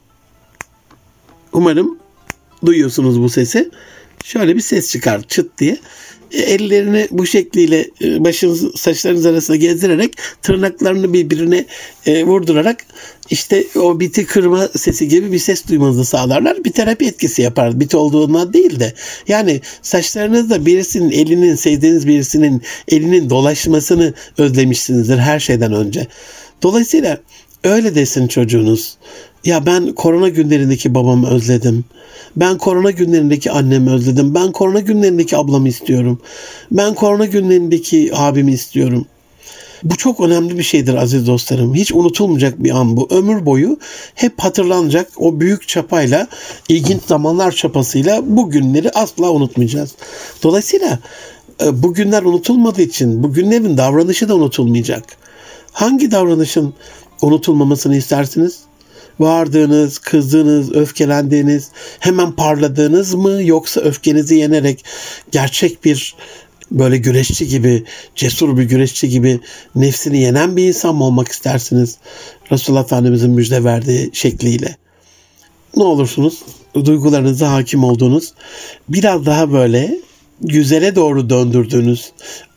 umarım 1.52 1.98
duyuyorsunuz 2.66 3.20
bu 3.20 3.28
sesi. 3.28 3.70
Şöyle 4.24 4.56
bir 4.56 4.60
ses 4.60 4.90
çıkar 4.90 5.22
çıt 5.22 5.58
diye. 5.58 5.78
Ellerini 6.32 7.08
bu 7.10 7.26
şekliyle 7.26 7.90
e, 8.04 8.24
başınız 8.24 8.80
saçlarınız 8.80 9.26
arasında 9.26 9.56
gezdirerek 9.56 10.14
tırnaklarını 10.42 11.12
birbirine 11.12 11.64
e, 12.06 12.24
vurdurarak 12.24 12.86
işte 13.30 13.64
o 13.76 14.00
biti 14.00 14.26
kırma 14.26 14.68
sesi 14.68 15.08
gibi 15.08 15.32
bir 15.32 15.38
ses 15.38 15.68
duymanızı 15.68 16.04
sağlarlar. 16.04 16.64
Bir 16.64 16.72
terapi 16.72 17.06
etkisi 17.06 17.42
yapar. 17.42 17.80
Bit 17.80 17.94
olduğuna 17.94 18.52
değil 18.52 18.80
de. 18.80 18.94
Yani 19.28 19.60
saçlarınızda 19.82 20.66
birisinin 20.66 21.10
elinin 21.10 21.54
sevdiğiniz 21.54 22.06
birisinin 22.06 22.62
elinin 22.88 23.30
dolaşmasını 23.30 24.14
özlemişsinizdir 24.38 25.18
her 25.18 25.40
şeyden 25.40 25.72
önce. 25.72 26.06
Dolayısıyla 26.62 27.18
öyle 27.64 27.94
desin 27.94 28.28
çocuğunuz. 28.28 28.96
Ya 29.44 29.66
ben 29.66 29.92
korona 29.92 30.28
günlerindeki 30.28 30.94
babamı 30.94 31.30
özledim. 31.30 31.84
Ben 32.36 32.58
korona 32.58 32.90
günlerindeki 32.90 33.50
annemi 33.50 33.90
özledim. 33.90 34.34
Ben 34.34 34.52
korona 34.52 34.80
günlerindeki 34.80 35.36
ablamı 35.36 35.68
istiyorum. 35.68 36.20
Ben 36.70 36.94
korona 36.94 37.26
günlerindeki 37.26 38.10
abimi 38.14 38.52
istiyorum. 38.52 39.06
Bu 39.82 39.96
çok 39.96 40.20
önemli 40.20 40.58
bir 40.58 40.62
şeydir 40.62 40.94
aziz 40.94 41.26
dostlarım. 41.26 41.74
Hiç 41.74 41.92
unutulmayacak 41.92 42.64
bir 42.64 42.70
an 42.70 42.96
bu. 42.96 43.08
Ömür 43.10 43.46
boyu 43.46 43.78
hep 44.14 44.40
hatırlanacak 44.40 45.08
o 45.16 45.40
büyük 45.40 45.68
çapayla, 45.68 46.28
ilginç 46.68 47.02
zamanlar 47.02 47.52
çapasıyla 47.52 48.22
bu 48.24 48.50
günleri 48.50 48.90
asla 48.90 49.30
unutmayacağız. 49.30 49.94
Dolayısıyla 50.42 50.98
e, 51.64 51.82
bu 51.82 51.94
günler 51.94 52.22
unutulmadığı 52.22 52.82
için 52.82 53.22
bu 53.22 53.32
günlerin 53.32 53.76
davranışı 53.76 54.28
da 54.28 54.36
unutulmayacak. 54.36 55.04
Hangi 55.72 56.10
davranışın 56.10 56.74
unutulmamasını 57.22 57.96
istersiniz? 57.96 58.58
Bağırdığınız, 59.20 59.98
kızdığınız, 59.98 60.72
öfkelendiğiniz, 60.72 61.70
hemen 61.98 62.32
parladığınız 62.32 63.14
mı 63.14 63.42
yoksa 63.42 63.80
öfkenizi 63.80 64.34
yenerek 64.34 64.84
gerçek 65.32 65.84
bir 65.84 66.14
böyle 66.70 66.96
güreşçi 66.96 67.48
gibi, 67.48 67.84
cesur 68.14 68.56
bir 68.56 68.62
güreşçi 68.62 69.08
gibi 69.08 69.40
nefsini 69.74 70.18
yenen 70.18 70.56
bir 70.56 70.68
insan 70.68 70.94
mı 70.94 71.04
olmak 71.04 71.28
istersiniz? 71.28 71.96
Resulullah 72.52 72.84
Efendimizin 72.84 73.30
müjde 73.30 73.64
verdiği 73.64 74.10
şekliyle. 74.12 74.76
Ne 75.76 75.82
olursunuz 75.82 76.42
duygularınıza 76.84 77.52
hakim 77.52 77.84
olduğunuz, 77.84 78.32
biraz 78.88 79.26
daha 79.26 79.52
böyle 79.52 79.98
güzele 80.40 80.96
doğru 80.96 81.30
döndürdüğünüz, 81.30 82.12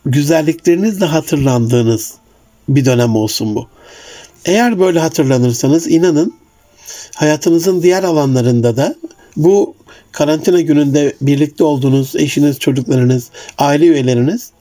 güzelliklerinizle 0.06 1.04
hatırlandığınız 1.04 2.14
bir 2.68 2.84
dönem 2.84 3.16
olsun 3.16 3.54
bu. 3.54 3.68
Eğer 4.44 4.78
böyle 4.80 5.00
hatırlanırsanız 5.00 5.90
inanın 5.90 6.39
hayatınızın 7.14 7.82
diğer 7.82 8.02
alanlarında 8.02 8.76
da 8.76 8.94
bu 9.36 9.74
karantina 10.12 10.60
gününde 10.60 11.14
birlikte 11.20 11.64
olduğunuz 11.64 12.16
eşiniz, 12.16 12.58
çocuklarınız, 12.58 13.30
aile 13.58 13.86
üyeleriniz 13.86 14.52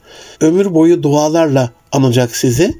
ömür 0.41 0.73
boyu 0.73 1.03
dualarla 1.03 1.71
anacak 1.91 2.35
sizi. 2.35 2.73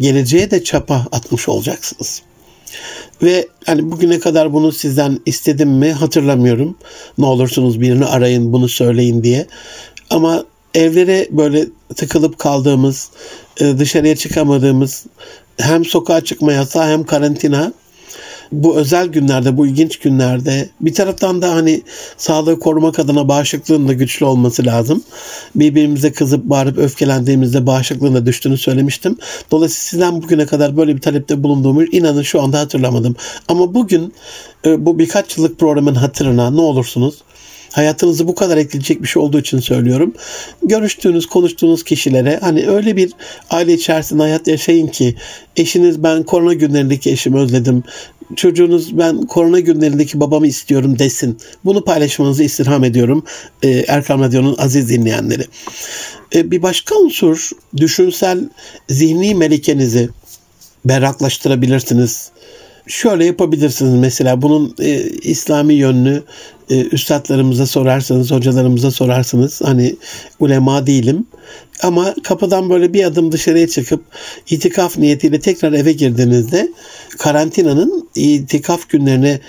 Geleceğe 0.00 0.50
de 0.50 0.64
çapa 0.64 1.06
atmış 1.12 1.48
olacaksınız. 1.48 2.22
Ve 3.22 3.48
hani 3.66 3.90
bugüne 3.92 4.20
kadar 4.20 4.52
bunu 4.52 4.72
sizden 4.72 5.20
istedim 5.26 5.70
mi 5.70 5.92
hatırlamıyorum. 5.92 6.76
Ne 7.18 7.26
olursunuz 7.26 7.80
birini 7.80 8.04
arayın 8.04 8.52
bunu 8.52 8.68
söyleyin 8.68 9.22
diye. 9.22 9.46
Ama 10.10 10.44
evlere 10.74 11.28
böyle 11.30 11.66
tıkılıp 11.94 12.38
kaldığımız, 12.38 13.10
e, 13.60 13.78
dışarıya 13.78 14.16
çıkamadığımız 14.16 15.06
hem 15.58 15.84
sokağa 15.84 16.20
çıkma 16.20 16.52
yasağı 16.52 16.86
hem 16.86 17.04
karantina 17.04 17.72
bu 18.52 18.76
özel 18.76 19.06
günlerde, 19.06 19.56
bu 19.56 19.66
ilginç 19.66 19.98
günlerde 19.98 20.68
bir 20.80 20.94
taraftan 20.94 21.42
da 21.42 21.54
hani 21.54 21.82
sağlığı 22.16 22.58
korumak 22.58 22.98
adına 22.98 23.28
bağışıklığın 23.28 23.88
da 23.88 23.92
güçlü 23.92 24.26
olması 24.26 24.66
lazım. 24.66 25.02
Birbirimize 25.54 26.12
kızıp 26.12 26.44
bağırıp 26.44 26.78
öfkelendiğimizde 26.78 27.66
bağışıklığın 27.66 28.14
da 28.14 28.26
düştüğünü 28.26 28.58
söylemiştim. 28.58 29.18
Dolayısıyla 29.50 29.82
sizden 29.90 30.22
bugüne 30.22 30.46
kadar 30.46 30.76
böyle 30.76 30.96
bir 30.96 31.00
talepte 31.00 31.42
bulunduğumu 31.42 31.84
inanın 31.84 32.22
şu 32.22 32.42
anda 32.42 32.60
hatırlamadım. 32.60 33.16
Ama 33.48 33.74
bugün 33.74 34.14
e, 34.66 34.86
bu 34.86 34.98
birkaç 34.98 35.38
yıllık 35.38 35.58
programın 35.58 35.94
hatırına 35.94 36.50
ne 36.50 36.60
olursunuz 36.60 37.22
hayatınızı 37.76 38.28
bu 38.28 38.34
kadar 38.34 38.56
etkileyecek 38.56 39.02
bir 39.02 39.08
şey 39.08 39.22
olduğu 39.22 39.38
için 39.38 39.60
söylüyorum. 39.60 40.14
Görüştüğünüz, 40.62 41.26
konuştuğunuz 41.26 41.84
kişilere 41.84 42.38
hani 42.42 42.68
öyle 42.68 42.96
bir 42.96 43.12
aile 43.50 43.74
içerisinde 43.74 44.22
hayat 44.22 44.48
yaşayın 44.48 44.86
ki 44.86 45.14
eşiniz 45.56 46.02
ben 46.02 46.22
korona 46.22 46.52
günlerindeki 46.52 47.10
eşimi 47.10 47.38
özledim. 47.38 47.82
Çocuğunuz 48.36 48.98
ben 48.98 49.26
korona 49.26 49.60
günlerindeki 49.60 50.20
babamı 50.20 50.46
istiyorum 50.46 50.98
desin. 50.98 51.38
Bunu 51.64 51.84
paylaşmanızı 51.84 52.44
istirham 52.44 52.84
ediyorum 52.84 53.24
e, 53.62 53.68
Erkam 53.70 54.20
Radyo'nun 54.20 54.56
aziz 54.58 54.88
dinleyenleri. 54.88 55.44
E, 56.34 56.50
bir 56.50 56.62
başka 56.62 56.94
unsur 56.94 57.50
düşünsel 57.76 58.48
zihni 58.88 59.34
melikenizi 59.34 60.08
berraklaştırabilirsiniz 60.84 62.30
şöyle 62.86 63.24
yapabilirsiniz 63.24 63.94
mesela 63.94 64.42
bunun 64.42 64.74
e, 64.78 65.00
İslami 65.10 65.74
yönünü 65.74 66.22
e, 66.70 66.80
üstadlarımıza 66.80 67.66
sorarsanız, 67.66 68.30
hocalarımıza 68.30 68.90
sorarsanız 68.90 69.60
hani 69.64 69.96
ulema 70.40 70.86
değilim 70.86 71.26
ama 71.82 72.14
kapıdan 72.22 72.70
böyle 72.70 72.92
bir 72.92 73.04
adım 73.04 73.32
dışarıya 73.32 73.68
çıkıp 73.68 74.04
itikaf 74.50 74.98
niyetiyle 74.98 75.40
tekrar 75.40 75.72
eve 75.72 75.92
girdiğinizde 75.92 76.68
karantinanın 77.18 78.08
itikaf 78.14 78.88
günlerine 78.88 79.40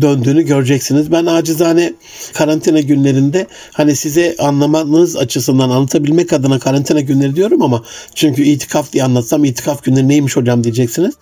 döndüğünü 0.00 0.42
göreceksiniz. 0.42 1.12
Ben 1.12 1.26
acizane 1.26 1.92
karantina 2.34 2.80
günlerinde 2.80 3.46
hani 3.72 3.96
size 3.96 4.34
anlamanız 4.38 5.16
açısından 5.16 5.70
anlatabilmek 5.70 6.32
adına 6.32 6.58
karantina 6.58 7.00
günleri 7.00 7.36
diyorum 7.36 7.62
ama 7.62 7.84
çünkü 8.14 8.42
itikaf 8.42 8.92
diye 8.92 9.04
anlatsam 9.04 9.44
itikaf 9.44 9.84
günleri 9.84 10.08
neymiş 10.08 10.36
hocam 10.36 10.64
diyeceksiniz. 10.64 11.14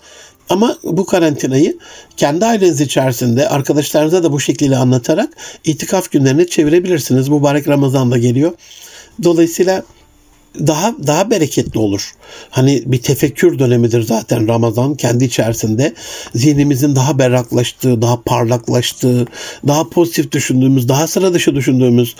Ama 0.48 0.78
bu 0.82 1.06
karantinayı 1.06 1.78
kendi 2.16 2.46
aileniz 2.46 2.80
içerisinde 2.80 3.48
arkadaşlarınıza 3.48 4.22
da 4.22 4.32
bu 4.32 4.40
şekilde 4.40 4.76
anlatarak 4.76 5.36
itikaf 5.64 6.10
günlerini 6.10 6.46
çevirebilirsiniz. 6.46 7.28
Mübarek 7.28 7.68
Ramazan 7.68 8.10
da 8.10 8.18
geliyor. 8.18 8.52
Dolayısıyla 9.22 9.82
daha 10.58 10.94
daha 11.06 11.30
bereketli 11.30 11.78
olur. 11.78 12.12
Hani 12.50 12.82
bir 12.86 13.02
tefekkür 13.02 13.58
dönemidir 13.58 14.02
zaten 14.02 14.48
Ramazan 14.48 14.94
kendi 14.94 15.24
içerisinde. 15.24 15.94
Zihnimizin 16.34 16.96
daha 16.96 17.18
berraklaştığı, 17.18 18.02
daha 18.02 18.22
parlaklaştığı, 18.22 19.26
daha 19.66 19.88
pozitif 19.88 20.32
düşündüğümüz, 20.32 20.88
daha 20.88 21.06
sıra 21.06 21.34
dışı 21.34 21.54
düşündüğümüz 21.54 22.14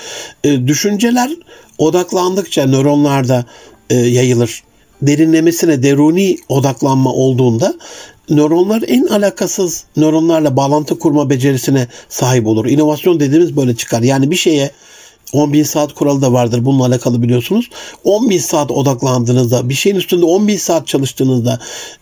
e, 0.44 0.66
düşünceler 0.66 1.30
odaklandıkça 1.78 2.66
nöronlarda 2.66 3.44
e, 3.90 3.94
yayılır 3.96 4.62
derinlemesine 5.02 5.82
deruni 5.82 6.38
odaklanma 6.48 7.12
olduğunda 7.12 7.74
nöronlar 8.30 8.82
en 8.86 9.06
alakasız 9.06 9.84
nöronlarla 9.96 10.56
bağlantı 10.56 10.98
kurma 10.98 11.30
becerisine 11.30 11.88
sahip 12.08 12.46
olur. 12.46 12.66
İnovasyon 12.66 13.20
dediğimiz 13.20 13.56
böyle 13.56 13.76
çıkar. 13.76 14.02
Yani 14.02 14.30
bir 14.30 14.36
şeye 14.36 14.70
10 15.32 15.52
bin 15.52 15.62
saat 15.62 15.94
kuralı 15.94 16.22
da 16.22 16.32
vardır 16.32 16.64
bununla 16.64 16.86
alakalı 16.86 17.22
biliyorsunuz. 17.22 17.70
10 18.04 18.30
bin 18.30 18.38
saat 18.38 18.70
odaklandığınızda, 18.70 19.68
bir 19.68 19.74
şeyin 19.74 19.96
üstünde 19.96 20.24
10 20.24 20.48
bin 20.48 20.56
saat 20.56 20.86
çalıştığınızda, 20.86 21.58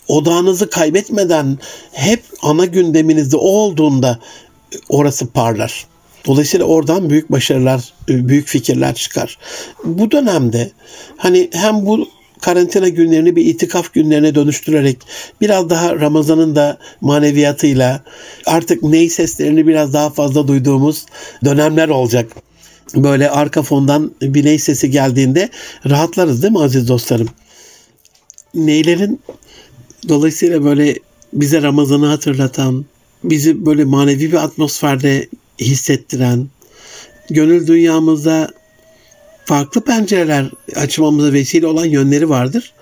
odağınızı 0.09 0.71
kaybetmeden 0.71 1.59
hep 1.93 2.23
ana 2.43 2.65
gündeminizde 2.65 3.37
o 3.37 3.49
olduğunda 3.49 4.19
orası 4.89 5.27
parlar. 5.27 5.87
Dolayısıyla 6.27 6.67
oradan 6.67 7.11
büyük 7.11 7.33
başarılar, 7.33 7.93
büyük 8.09 8.49
fikirler 8.49 8.95
çıkar. 8.95 9.39
Bu 9.85 10.11
dönemde 10.11 10.71
hani 11.17 11.49
hem 11.53 11.87
bu 11.87 12.09
karantina 12.43 12.89
günlerini 12.89 13.37
bir 13.37 13.45
itikaf 13.45 13.93
günlerine 13.93 14.35
dönüştürerek 14.35 14.99
biraz 15.41 15.71
daha 15.71 16.01
Ramazan'ın 16.01 16.57
da 16.57 16.79
maneviyatıyla 17.01 18.03
artık 18.47 18.83
ney 18.83 19.11
seslerini 19.11 19.67
biraz 19.67 19.93
daha 19.93 20.11
fazla 20.11 20.49
duyduğumuz 20.49 21.07
dönemler 21.45 21.89
olacak. 21.89 22.33
Böyle 22.95 23.31
arka 23.31 23.63
fondan 23.63 24.13
bir 24.23 24.45
ney 24.45 24.59
sesi 24.59 24.91
geldiğinde 24.91 25.49
rahatlarız 25.89 26.43
değil 26.43 26.53
mi 26.53 26.61
aziz 26.61 26.89
dostlarım? 26.89 27.29
Neylerin 28.55 29.21
dolayısıyla 30.09 30.65
böyle 30.65 30.97
bize 31.33 31.63
Ramazan'ı 31.63 32.07
hatırlatan, 32.07 32.85
bizi 33.25 33.67
böyle 33.67 33.85
manevi 33.85 34.33
bir 34.33 34.45
atmosferde 34.45 35.29
hissettiren, 35.61 36.49
gönül 37.31 37.67
dünyamızda 37.67 38.49
farklı 39.45 39.81
pencereler 39.81 40.51
açmamıza 40.77 41.33
vesile 41.33 41.67
olan 41.67 41.87
yönleri 41.87 42.29
vardır. 42.29 42.73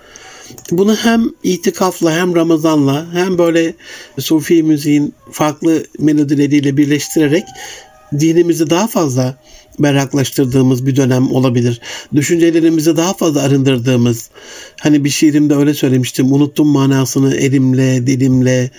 Bunu 0.71 0.95
hem 0.95 1.29
itikafla 1.43 2.15
hem 2.15 2.35
Ramazan'la 2.35 3.05
hem 3.13 3.37
böyle 3.37 3.73
Sufi 4.19 4.63
müziğin 4.63 5.13
farklı 5.31 5.83
melodileriyle 5.99 6.77
birleştirerek 6.77 7.43
dinimizi 8.19 8.69
daha 8.69 8.87
fazla 8.87 9.37
berraklaştırdığımız 9.79 10.85
bir 10.85 10.95
dönem 10.95 11.31
olabilir. 11.31 11.81
Düşüncelerimizi 12.15 12.97
daha 12.97 13.13
fazla 13.13 13.41
arındırdığımız, 13.41 14.29
hani 14.81 15.03
bir 15.03 15.09
şiirimde 15.09 15.55
öyle 15.55 15.73
söylemiştim, 15.73 16.33
unuttum 16.33 16.67
manasını 16.67 17.35
elimle, 17.35 18.07
dilimle, 18.07 18.71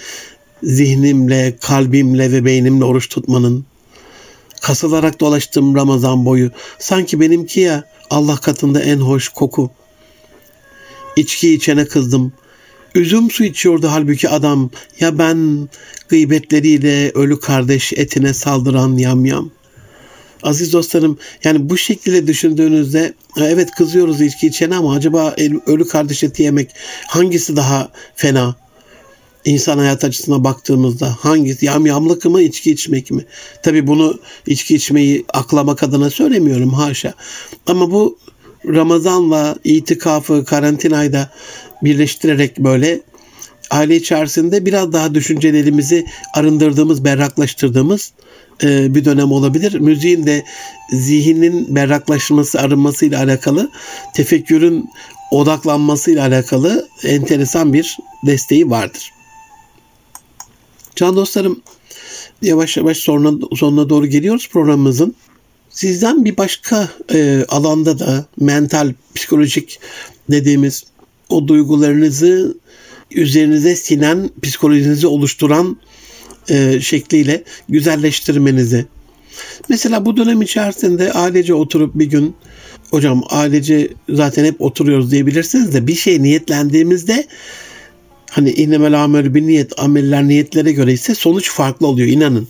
zihnimle, 0.63 1.57
kalbimle 1.61 2.33
ve 2.33 2.45
beynimle 2.45 2.85
oruç 2.85 3.09
tutmanın 3.09 3.65
kasılarak 4.63 5.21
dolaştım 5.21 5.77
Ramazan 5.77 6.25
boyu. 6.25 6.51
Sanki 6.79 7.21
benimki 7.21 7.61
ya 7.61 7.85
Allah 8.11 8.37
katında 8.37 8.81
en 8.83 8.97
hoş 8.97 9.29
koku. 9.29 9.71
İçki 11.17 11.55
içene 11.55 11.85
kızdım. 11.85 12.33
Üzüm 12.95 13.31
su 13.31 13.45
içiyordu 13.45 13.89
halbuki 13.91 14.29
adam. 14.29 14.71
Ya 15.01 15.19
ben 15.19 15.69
gıybetleriyle 16.09 17.11
ölü 17.11 17.41
kardeş 17.41 17.93
etine 17.93 18.35
saldıran 18.35 18.97
yamyam. 18.97 19.51
Aziz 20.43 20.73
dostlarım 20.73 21.19
yani 21.45 21.71
bu 21.71 21.79
şekilde 21.79 22.27
düşündüğünüzde 22.27 23.15
evet 23.41 23.71
kızıyoruz 23.71 24.21
içki 24.21 24.47
içene 24.47 24.77
ama 24.77 24.95
acaba 24.95 25.35
ölü 25.67 25.89
kardeş 25.89 26.25
eti 26.25 26.43
yemek 26.43 26.71
hangisi 27.09 27.57
daha 27.57 27.89
fena? 28.15 28.62
İnsan 29.45 29.79
hayat 29.79 30.05
açısına 30.05 30.45
baktığımızda 30.45 31.17
hangisi 31.21 31.67
yamyamlık 31.67 32.25
mı 32.25 32.43
içki 32.43 32.71
içmek 32.71 33.11
mi? 33.11 33.25
Tabi 33.63 33.87
bunu 33.87 34.21
içki 34.47 34.75
içmeyi 34.75 35.25
aklamak 35.35 35.83
adına 35.83 36.11
söylemiyorum 36.11 36.73
haşa. 36.73 37.15
Ama 37.67 37.91
bu 37.91 38.19
Ramazan'la 38.67 39.57
itikafı 39.65 40.45
karantinayı 40.45 41.13
da 41.13 41.31
birleştirerek 41.83 42.59
böyle 42.59 43.01
aile 43.71 43.97
içerisinde 43.97 44.67
biraz 44.67 44.93
daha 44.93 45.15
düşüncelerimizi 45.15 46.07
arındırdığımız, 46.35 47.05
berraklaştırdığımız 47.05 48.13
e, 48.63 48.95
bir 48.95 49.05
dönem 49.05 49.33
olabilir. 49.33 49.81
Müziğin 49.81 50.27
de 50.27 50.45
zihnin 50.91 51.77
berraklaşması, 51.77 52.61
arınmasıyla 52.61 53.23
alakalı, 53.23 53.71
tefekkürün 54.15 54.91
odaklanmasıyla 55.31 56.27
alakalı 56.27 56.89
enteresan 57.05 57.73
bir 57.73 57.99
desteği 58.27 58.71
vardır. 58.71 59.13
Can 60.97 61.17
dostlarım 61.17 61.61
yavaş 62.43 62.77
yavaş 62.77 62.97
sonuna, 62.97 63.47
sonuna 63.57 63.89
doğru 63.89 64.07
geliyoruz 64.07 64.49
programımızın. 64.53 65.15
Sizden 65.71 66.25
bir 66.25 66.37
başka 66.37 66.89
e, 67.15 67.45
alanda 67.49 67.99
da 67.99 68.27
mental, 68.41 68.95
psikolojik 69.15 69.81
dediğimiz 70.31 70.85
o 71.29 71.49
duygularınızı 71.49 72.59
üzerinize 73.11 73.77
sinen, 73.77 74.31
psikolojinizi 74.43 75.07
oluşturan 75.07 75.77
e, 76.49 76.81
şekliyle 76.81 77.45
güzelleştirmenizi. 77.69 78.87
Mesela 79.69 80.07
bu 80.07 80.17
dönem 80.17 80.43
içerisinde 80.43 81.13
ailece 81.13 81.55
oturup 81.55 81.95
bir 81.95 82.07
gün 82.07 82.35
hocam 82.91 83.23
ailece 83.31 83.89
zaten 84.09 84.45
hep 84.45 84.61
oturuyoruz 84.61 85.11
diyebilirsiniz 85.11 85.75
de 85.75 85.87
bir 85.87 85.95
şey 85.95 86.23
niyetlendiğimizde 86.23 87.27
hani 88.33 88.51
innemel 88.51 89.05
amel 89.05 89.35
bir 89.35 89.47
niyet 89.47 89.79
ameller 89.81 90.29
niyetlere 90.29 90.73
göre 90.73 90.93
ise 90.93 91.15
sonuç 91.15 91.51
farklı 91.51 91.87
oluyor 91.87 92.09
inanın. 92.09 92.49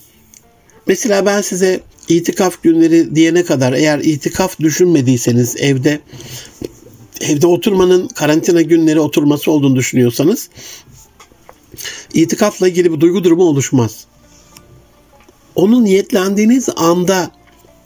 Mesela 0.87 1.25
ben 1.25 1.41
size 1.41 1.79
itikaf 2.07 2.63
günleri 2.63 3.15
diyene 3.15 3.43
kadar 3.43 3.73
eğer 3.73 3.99
itikaf 3.99 4.59
düşünmediyseniz 4.59 5.55
evde 5.59 5.99
evde 7.21 7.47
oturmanın 7.47 8.07
karantina 8.07 8.61
günleri 8.61 8.99
oturması 8.99 9.51
olduğunu 9.51 9.75
düşünüyorsanız 9.75 10.49
itikafla 12.13 12.67
ilgili 12.67 12.93
bir 12.93 12.99
duygu 12.99 13.23
durumu 13.23 13.43
oluşmaz. 13.43 14.05
Onu 15.55 15.83
niyetlendiğiniz 15.83 16.69
anda 16.75 17.31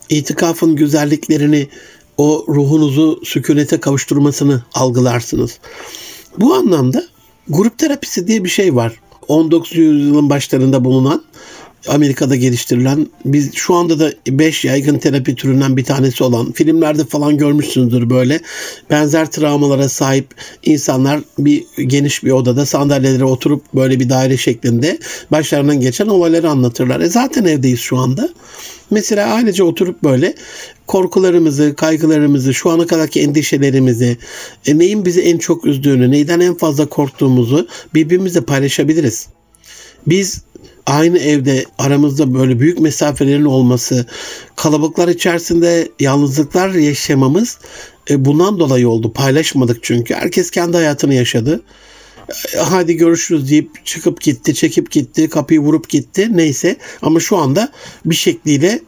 itikafın 0.09 0.75
güzelliklerini, 0.75 1.67
o 2.17 2.45
ruhunuzu 2.49 3.21
sükunete 3.23 3.79
kavuşturmasını 3.79 4.63
algılarsınız. 4.73 5.59
Bu 6.37 6.53
anlamda 6.53 7.07
grup 7.49 7.77
terapisi 7.77 8.27
diye 8.27 8.43
bir 8.43 8.49
şey 8.49 8.75
var. 8.75 8.93
19. 9.27 9.75
yüzyılın 9.75 10.29
başlarında 10.29 10.85
bulunan 10.85 11.23
Amerika'da 11.87 12.35
geliştirilen 12.35 13.07
biz 13.25 13.53
şu 13.53 13.75
anda 13.75 13.99
da 13.99 14.11
5 14.27 14.65
yaygın 14.65 14.99
terapi 14.99 15.35
türünden 15.35 15.77
bir 15.77 15.83
tanesi 15.83 16.23
olan 16.23 16.51
filmlerde 16.51 17.05
falan 17.05 17.37
görmüşsünüzdür 17.37 18.09
böyle 18.09 18.39
benzer 18.89 19.31
travmalara 19.31 19.89
sahip 19.89 20.27
insanlar 20.63 21.21
bir 21.39 21.63
geniş 21.87 22.23
bir 22.23 22.31
odada 22.31 22.65
sandalyelere 22.65 23.25
oturup 23.25 23.63
böyle 23.75 23.99
bir 23.99 24.09
daire 24.09 24.37
şeklinde 24.37 24.99
başlarından 25.31 25.79
geçen 25.79 26.07
olayları 26.07 26.49
anlatırlar. 26.49 26.99
E 27.01 27.09
zaten 27.09 27.45
evdeyiz 27.45 27.79
şu 27.79 27.97
anda. 27.97 28.29
Mesela 28.91 29.33
ailece 29.33 29.63
oturup 29.63 30.03
böyle 30.03 30.35
korkularımızı, 30.87 31.75
kaygılarımızı, 31.75 32.53
şu 32.53 32.69
ana 32.69 32.87
kadarki 32.87 33.21
endişelerimizi, 33.21 34.17
e, 34.65 34.77
neyin 34.77 35.05
bizi 35.05 35.21
en 35.21 35.37
çok 35.37 35.65
üzdüğünü, 35.65 36.11
neyden 36.11 36.39
en 36.39 36.57
fazla 36.57 36.85
korktuğumuzu 36.85 37.67
birbirimizle 37.93 38.41
paylaşabiliriz. 38.41 39.27
Biz 40.07 40.41
aynı 40.87 41.19
evde 41.19 41.65
aramızda 41.77 42.33
böyle 42.33 42.59
büyük 42.59 42.79
mesafelerin 42.79 43.45
olması, 43.45 44.05
kalabalıklar 44.55 45.07
içerisinde 45.07 45.89
yalnızlıklar 45.99 46.69
yaşamamız 46.69 47.57
e, 48.09 48.25
bundan 48.25 48.59
dolayı 48.59 48.89
oldu. 48.89 49.13
Paylaşmadık 49.13 49.83
çünkü. 49.83 50.13
Herkes 50.13 50.51
kendi 50.51 50.77
hayatını 50.77 51.13
yaşadı. 51.13 51.61
E, 52.53 52.57
hadi 52.57 52.95
görüşürüz 52.95 53.49
deyip 53.49 53.85
çıkıp 53.85 54.21
gitti, 54.21 54.55
çekip 54.55 54.91
gitti, 54.91 55.29
kapıyı 55.29 55.59
vurup 55.59 55.89
gitti 55.89 56.29
neyse. 56.31 56.77
Ama 57.01 57.19
şu 57.19 57.37
anda 57.37 57.71
bir 58.05 58.15
şekliyle 58.15 58.79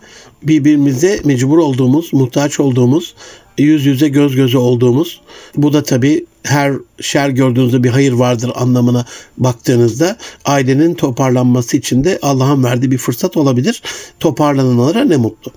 birbirimize 0.43 1.19
mecbur 1.23 1.57
olduğumuz, 1.57 2.13
muhtaç 2.13 2.59
olduğumuz, 2.59 3.15
yüz 3.57 3.85
yüze 3.85 4.07
göz 4.07 4.35
göze 4.35 4.57
olduğumuz. 4.57 5.21
Bu 5.57 5.73
da 5.73 5.83
tabii 5.83 6.25
her 6.43 6.73
şer 7.01 7.29
gördüğünüzde 7.29 7.83
bir 7.83 7.89
hayır 7.89 8.13
vardır 8.13 8.51
anlamına 8.55 9.05
baktığınızda 9.37 10.17
ailenin 10.45 10.93
toparlanması 10.93 11.77
için 11.77 12.03
de 12.03 12.19
Allah'ın 12.21 12.63
verdiği 12.63 12.91
bir 12.91 12.97
fırsat 12.97 13.37
olabilir. 13.37 13.83
Toparlananlara 14.19 15.03
ne 15.03 15.17
mutlu. 15.17 15.51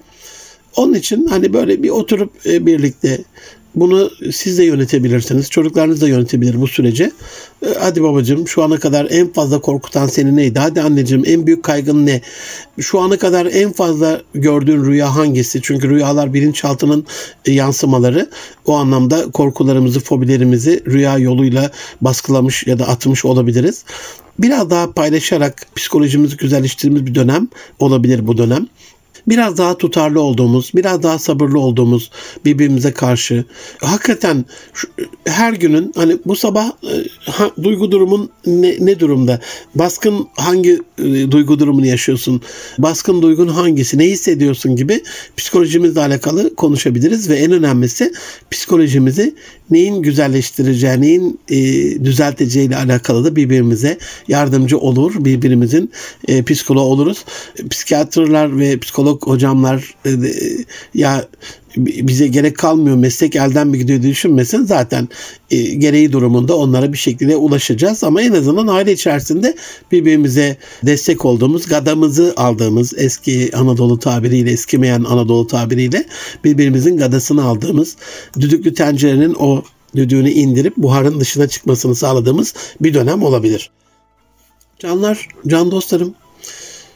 Onun 0.76 0.94
için 0.94 1.26
hani 1.26 1.52
böyle 1.52 1.82
bir 1.82 1.90
oturup 1.90 2.46
e, 2.46 2.66
birlikte 2.66 3.24
bunu 3.74 4.10
siz 4.32 4.58
de 4.58 4.64
yönetebilirsiniz. 4.64 5.50
Çocuklarınız 5.50 6.00
da 6.00 6.08
yönetebilir 6.08 6.60
bu 6.60 6.66
sürece. 6.66 7.12
Ee, 7.62 7.66
hadi 7.80 8.02
babacığım 8.02 8.48
şu 8.48 8.62
ana 8.62 8.78
kadar 8.78 9.06
en 9.10 9.32
fazla 9.32 9.60
korkutan 9.60 10.06
seni 10.06 10.36
neydi? 10.36 10.58
Hadi 10.58 10.80
anneciğim 10.80 11.24
en 11.26 11.46
büyük 11.46 11.62
kaygın 11.62 12.06
ne? 12.06 12.20
Şu 12.80 13.00
ana 13.00 13.18
kadar 13.18 13.46
en 13.46 13.72
fazla 13.72 14.22
gördüğün 14.34 14.84
rüya 14.84 15.16
hangisi? 15.16 15.60
Çünkü 15.62 15.90
rüyalar 15.90 16.34
bilinçaltının 16.34 17.06
e, 17.44 17.52
yansımaları. 17.52 18.30
O 18.66 18.74
anlamda 18.74 19.30
korkularımızı, 19.30 20.00
fobilerimizi 20.00 20.82
rüya 20.86 21.18
yoluyla 21.18 21.70
baskılamış 22.00 22.66
ya 22.66 22.78
da 22.78 22.88
atmış 22.88 23.24
olabiliriz. 23.24 23.84
Biraz 24.38 24.70
daha 24.70 24.92
paylaşarak 24.92 25.66
psikolojimizi 25.76 26.36
güzelleştirdiğimiz 26.36 27.06
bir 27.06 27.14
dönem 27.14 27.48
olabilir 27.78 28.26
bu 28.26 28.38
dönem 28.38 28.66
biraz 29.28 29.58
daha 29.58 29.78
tutarlı 29.78 30.20
olduğumuz, 30.20 30.70
biraz 30.74 31.02
daha 31.02 31.18
sabırlı 31.18 31.58
olduğumuz 31.60 32.10
birbirimize 32.44 32.92
karşı. 32.92 33.44
Hakikaten 33.80 34.44
her 35.26 35.52
günün 35.52 35.92
hani 35.96 36.16
bu 36.26 36.36
sabah 36.36 36.66
e, 36.66 36.94
ha, 37.30 37.50
duygu 37.62 37.90
durumun 37.90 38.30
ne, 38.46 38.76
ne 38.80 39.00
durumda? 39.00 39.40
Baskın 39.74 40.28
hangi 40.36 40.80
e, 40.98 41.30
duygu 41.30 41.58
durumunu 41.58 41.86
yaşıyorsun? 41.86 42.40
Baskın 42.78 43.22
duygun 43.22 43.48
hangisi? 43.48 43.98
Ne 43.98 44.04
hissediyorsun 44.04 44.76
gibi 44.76 45.02
psikolojimizle 45.36 46.00
alakalı 46.00 46.54
konuşabiliriz 46.54 47.30
ve 47.30 47.36
en 47.36 47.52
önemlisi 47.52 48.12
psikolojimizi 48.50 49.34
neyin 49.70 50.02
güzelleştireceği, 50.02 51.00
neyin 51.00 51.40
e, 51.48 51.56
düzelteceği 52.04 52.68
ile 52.68 52.76
alakalı 52.76 53.24
da 53.24 53.36
birbirimize 53.36 53.98
yardımcı 54.28 54.78
olur. 54.78 55.24
Birbirimizin 55.24 55.90
e, 56.28 56.42
psikoloğu 56.42 56.84
oluruz. 56.84 57.24
Psikiyatrlar 57.70 58.58
ve 58.58 58.78
psikolog 58.78 59.26
hocamlar 59.26 59.94
e, 60.06 60.10
ya 60.94 61.24
bize 61.76 62.28
gerek 62.28 62.58
kalmıyor 62.58 62.96
meslek 62.96 63.36
elden 63.36 63.68
mi 63.68 63.78
gidiyor 63.78 64.02
düşünmesin 64.02 64.64
zaten 64.64 65.08
e, 65.50 65.62
gereği 65.62 66.12
durumunda 66.12 66.56
onlara 66.56 66.92
bir 66.92 66.98
şekilde 66.98 67.36
ulaşacağız 67.36 68.04
ama 68.04 68.22
en 68.22 68.32
azından 68.32 68.66
aile 68.66 68.92
içerisinde 68.92 69.56
birbirimize 69.92 70.56
destek 70.82 71.24
olduğumuz 71.24 71.66
gadamızı 71.66 72.34
aldığımız 72.36 72.94
eski 72.96 73.50
Anadolu 73.56 73.98
tabiriyle 73.98 74.50
eskimeyen 74.50 75.04
Anadolu 75.04 75.46
tabiriyle 75.46 76.04
birbirimizin 76.44 76.96
gadasını 76.96 77.44
aldığımız 77.44 77.96
düdüklü 78.40 78.74
tencerenin 78.74 79.34
o 79.34 79.62
düdüğünü 79.96 80.30
indirip 80.30 80.76
buharın 80.76 81.20
dışına 81.20 81.48
çıkmasını 81.48 81.94
sağladığımız 81.94 82.54
bir 82.80 82.94
dönem 82.94 83.22
olabilir. 83.22 83.70
Canlar, 84.78 85.28
can 85.46 85.70
dostlarım 85.70 86.14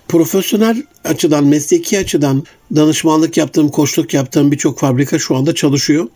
profesyonel 0.08 0.82
açıdan, 1.04 1.44
mesleki 1.46 1.98
açıdan 1.98 2.44
danışmanlık 2.76 3.36
yaptığım, 3.36 3.68
koçluk 3.68 4.14
yaptığım 4.14 4.52
birçok 4.52 4.78
fabrika 4.78 5.18
şu 5.18 5.36
anda 5.36 5.54
çalışıyor. 5.54 6.08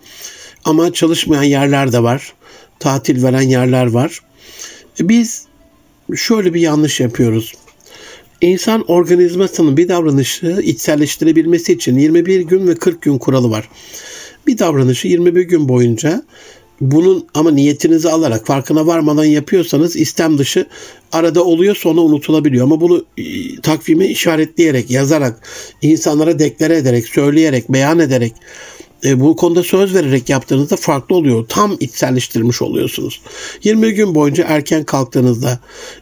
Ama 0.64 0.92
çalışmayan 0.92 1.42
yerler 1.42 1.92
de 1.92 2.03
var. 2.03 2.33
Tatil 2.79 3.22
veren 3.22 3.42
yerler 3.42 3.87
var. 3.87 4.20
Biz 5.00 5.46
şöyle 6.16 6.55
bir 6.55 6.61
yanlış 6.61 7.00
yapıyoruz. 7.00 7.55
İnsan 8.40 8.85
organizmasının 8.90 9.76
bir 9.76 9.88
davranışı 9.88 10.61
içselleştirebilmesi 10.64 11.72
için 11.72 11.98
21 11.98 12.40
gün 12.40 12.66
ve 12.66 12.74
40 12.74 13.03
gün 13.03 13.18
kuralı 13.18 13.50
var. 13.50 13.68
Bir 14.46 14.59
davranışı 14.59 15.09
21 15.09 15.42
gün 15.42 15.68
boyunca 15.68 16.22
bunun 16.81 17.27
ama 17.35 17.51
niyetinizi 17.51 18.11
alarak 18.11 18.47
farkına 18.47 18.87
varmadan 18.87 19.25
yapıyorsanız 19.25 19.97
istem 19.97 20.39
dışı 20.39 20.66
arada 21.12 21.45
oluyor 21.45 21.76
sonra 21.76 22.01
unutulabiliyor. 22.01 22.64
Ama 22.64 22.81
bunu 22.81 23.05
e, 23.18 23.61
takvime 23.61 24.07
işaretleyerek, 24.07 24.91
yazarak, 24.91 25.49
insanlara 25.83 26.39
deklare 26.39 26.76
ederek, 26.76 27.09
söyleyerek, 27.09 27.72
beyan 27.72 27.99
ederek 27.99 28.33
e, 29.05 29.20
bu 29.20 29.37
konuda 29.37 29.62
söz 29.62 29.95
vererek 29.95 30.28
yaptığınızda 30.28 30.76
farklı 30.76 31.16
oluyor. 31.16 31.47
Tam 31.49 31.76
içselleştirmiş 31.81 32.62
oluyorsunuz. 32.62 33.20
20 33.64 33.95
gün 33.95 34.14
boyunca 34.14 34.45
erken 34.49 34.85
kalktığınızda, 34.85 35.59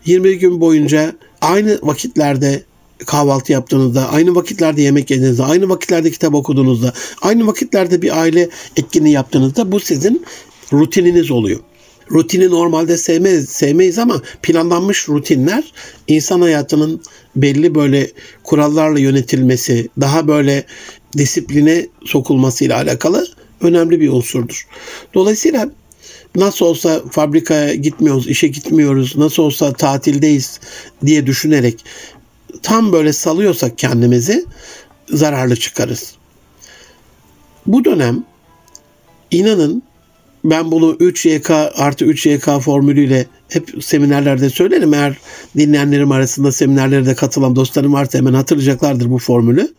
20 0.06 0.38
gün 0.38 0.60
boyunca 0.60 1.12
aynı 1.40 1.78
vakitlerde 1.82 2.62
kahvaltı 3.06 3.52
yaptığınızda, 3.52 4.08
aynı 4.10 4.34
vakitlerde 4.34 4.82
yemek 4.82 5.10
yediğinizde, 5.10 5.42
aynı 5.42 5.68
vakitlerde 5.68 6.10
kitap 6.10 6.34
okuduğunuzda, 6.34 6.92
aynı 7.22 7.46
vakitlerde 7.46 8.02
bir 8.02 8.20
aile 8.20 8.48
etkinliği 8.76 9.14
yaptığınızda 9.14 9.72
bu 9.72 9.80
sizin 9.80 10.26
rutininiz 10.72 11.30
oluyor. 11.30 11.60
Rutini 12.10 12.50
normalde 12.50 12.96
sevmeyiz, 12.96 13.48
sevmeyiz 13.48 13.98
ama 13.98 14.22
planlanmış 14.42 15.08
rutinler 15.08 15.72
insan 16.08 16.40
hayatının 16.40 17.02
belli 17.36 17.74
böyle 17.74 18.10
kurallarla 18.42 18.98
yönetilmesi, 18.98 19.88
daha 20.00 20.28
böyle 20.28 20.64
disipline 21.16 21.86
sokulmasıyla 22.04 22.76
alakalı 22.76 23.28
önemli 23.60 24.00
bir 24.00 24.08
unsurdur. 24.08 24.66
Dolayısıyla 25.14 25.70
nasıl 26.36 26.66
olsa 26.66 27.02
fabrikaya 27.10 27.74
gitmiyoruz, 27.74 28.26
işe 28.28 28.48
gitmiyoruz, 28.48 29.16
nasıl 29.16 29.42
olsa 29.42 29.72
tatildeyiz 29.72 30.60
diye 31.06 31.26
düşünerek 31.26 31.84
tam 32.62 32.92
böyle 32.92 33.12
salıyorsak 33.12 33.78
kendimizi 33.78 34.44
zararlı 35.08 35.56
çıkarız. 35.56 36.14
Bu 37.66 37.84
dönem 37.84 38.24
inanın 39.30 39.82
ben 40.50 40.70
bunu 40.70 40.92
3YK 40.92 41.72
artı 41.74 42.04
3YK 42.04 42.60
formülüyle 42.60 43.26
hep 43.48 43.84
seminerlerde 43.84 44.50
söylerim. 44.50 44.94
Eğer 44.94 45.18
dinleyenlerim 45.56 46.12
arasında 46.12 46.52
seminerlere 46.52 47.06
de 47.06 47.14
katılan 47.14 47.56
dostlarım 47.56 47.92
varsa 47.92 48.18
hemen 48.18 48.34
hatırlayacaklardır 48.34 49.10
bu 49.10 49.18
formülü. 49.18 49.74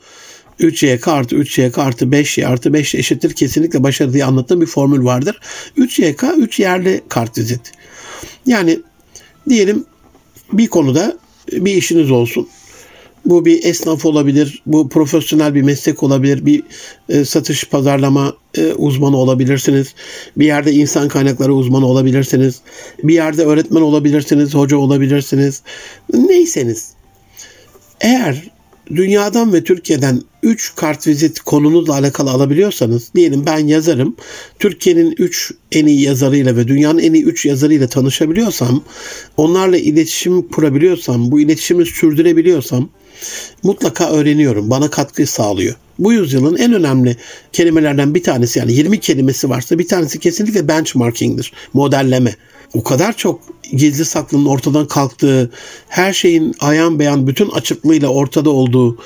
3YK 0.59 1.11
artı 1.11 1.35
3YK 1.35 1.81
artı 1.81 2.05
5Y 2.05 2.45
artı 2.45 2.73
5 2.73 2.95
eşittir 2.95 3.33
kesinlikle 3.33 3.83
başarı 3.83 4.13
diye 4.13 4.25
anlattığım 4.25 4.61
bir 4.61 4.65
formül 4.65 5.05
vardır. 5.05 5.39
3YK 5.77 6.35
3 6.37 6.59
yerli 6.59 7.01
kartvizit. 7.09 7.71
Yani 8.45 8.79
diyelim 9.49 9.85
bir 10.53 10.67
konuda 10.67 11.17
bir 11.51 11.73
işiniz 11.73 12.11
olsun. 12.11 12.49
Bu 13.25 13.45
bir 13.45 13.63
esnaf 13.63 14.05
olabilir, 14.05 14.61
bu 14.65 14.89
profesyonel 14.89 15.55
bir 15.55 15.61
meslek 15.61 16.03
olabilir, 16.03 16.45
bir 16.45 16.63
e, 17.09 17.25
satış 17.25 17.65
pazarlama 17.65 18.33
e, 18.57 18.73
uzmanı 18.73 19.17
olabilirsiniz. 19.17 19.93
Bir 20.37 20.45
yerde 20.45 20.71
insan 20.71 21.07
kaynakları 21.07 21.53
uzmanı 21.53 21.85
olabilirsiniz. 21.85 22.61
Bir 23.03 23.13
yerde 23.13 23.45
öğretmen 23.45 23.81
olabilirsiniz, 23.81 24.55
hoca 24.55 24.77
olabilirsiniz. 24.77 25.61
Neyseniz. 26.13 26.89
Eğer 28.01 28.49
dünyadan 28.95 29.53
ve 29.53 29.63
Türkiye'den 29.63 30.21
3 30.43 30.75
kartvizit 30.75 31.39
konunuzla 31.39 31.93
alakalı 31.93 32.31
alabiliyorsanız 32.31 33.13
diyelim 33.15 33.45
ben 33.45 33.67
yazarım. 33.67 34.15
Türkiye'nin 34.59 35.15
3 35.17 35.51
en 35.71 35.85
iyi 35.85 36.01
yazarıyla 36.01 36.55
ve 36.55 36.67
dünyanın 36.67 36.99
en 36.99 37.13
iyi 37.13 37.23
3 37.23 37.45
yazarıyla 37.45 37.87
tanışabiliyorsam, 37.87 38.83
onlarla 39.37 39.77
iletişim 39.77 40.41
kurabiliyorsam, 40.41 41.31
bu 41.31 41.39
iletişimi 41.39 41.85
sürdürebiliyorsam 41.85 42.89
mutlaka 43.63 44.11
öğreniyorum. 44.11 44.69
Bana 44.69 44.89
katkı 44.89 45.25
sağlıyor. 45.25 45.75
Bu 45.99 46.13
yüzyılın 46.13 46.55
en 46.55 46.73
önemli 46.73 47.17
kelimelerden 47.53 48.15
bir 48.15 48.23
tanesi 48.23 48.59
yani 48.59 48.73
20 48.73 48.99
kelimesi 48.99 49.49
varsa 49.49 49.79
bir 49.79 49.87
tanesi 49.87 50.19
kesinlikle 50.19 50.67
benchmarking'dir. 50.67 51.53
Modelleme. 51.73 52.35
O 52.73 52.83
kadar 52.83 53.17
çok 53.17 53.41
gizli 53.71 54.05
saklının 54.05 54.45
ortadan 54.45 54.87
kalktığı, 54.87 55.51
her 55.87 56.13
şeyin 56.13 56.55
ayan 56.59 56.99
beyan 56.99 57.27
bütün 57.27 57.49
açıklığıyla 57.49 58.07
ortada 58.07 58.49
olduğu, 58.49 58.97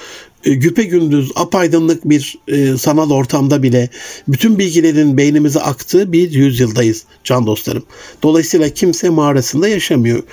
e, 0.45 0.53
güpe 0.53 0.83
gündüz 0.83 1.31
apaydınlık 1.35 2.09
bir 2.09 2.35
e, 2.47 2.77
sanal 2.77 3.11
ortamda 3.11 3.63
bile 3.63 3.89
bütün 4.27 4.59
bilgilerin 4.59 5.17
beynimize 5.17 5.59
aktığı 5.59 6.11
bir 6.11 6.31
yüzyıldayız 6.31 7.03
can 7.23 7.47
dostlarım. 7.47 7.83
Dolayısıyla 8.23 8.69
kimse 8.69 9.09
mağarasında 9.09 9.67
yaşamıyor 9.67 10.23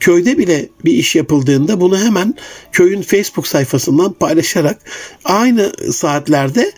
köyde 0.00 0.38
bile 0.38 0.68
bir 0.84 0.92
iş 0.92 1.16
yapıldığında 1.16 1.80
bunu 1.80 1.98
hemen 1.98 2.34
köyün 2.72 3.02
Facebook 3.02 3.46
sayfasından 3.46 4.12
paylaşarak 4.12 4.78
aynı 5.24 5.72
saatlerde 5.92 6.72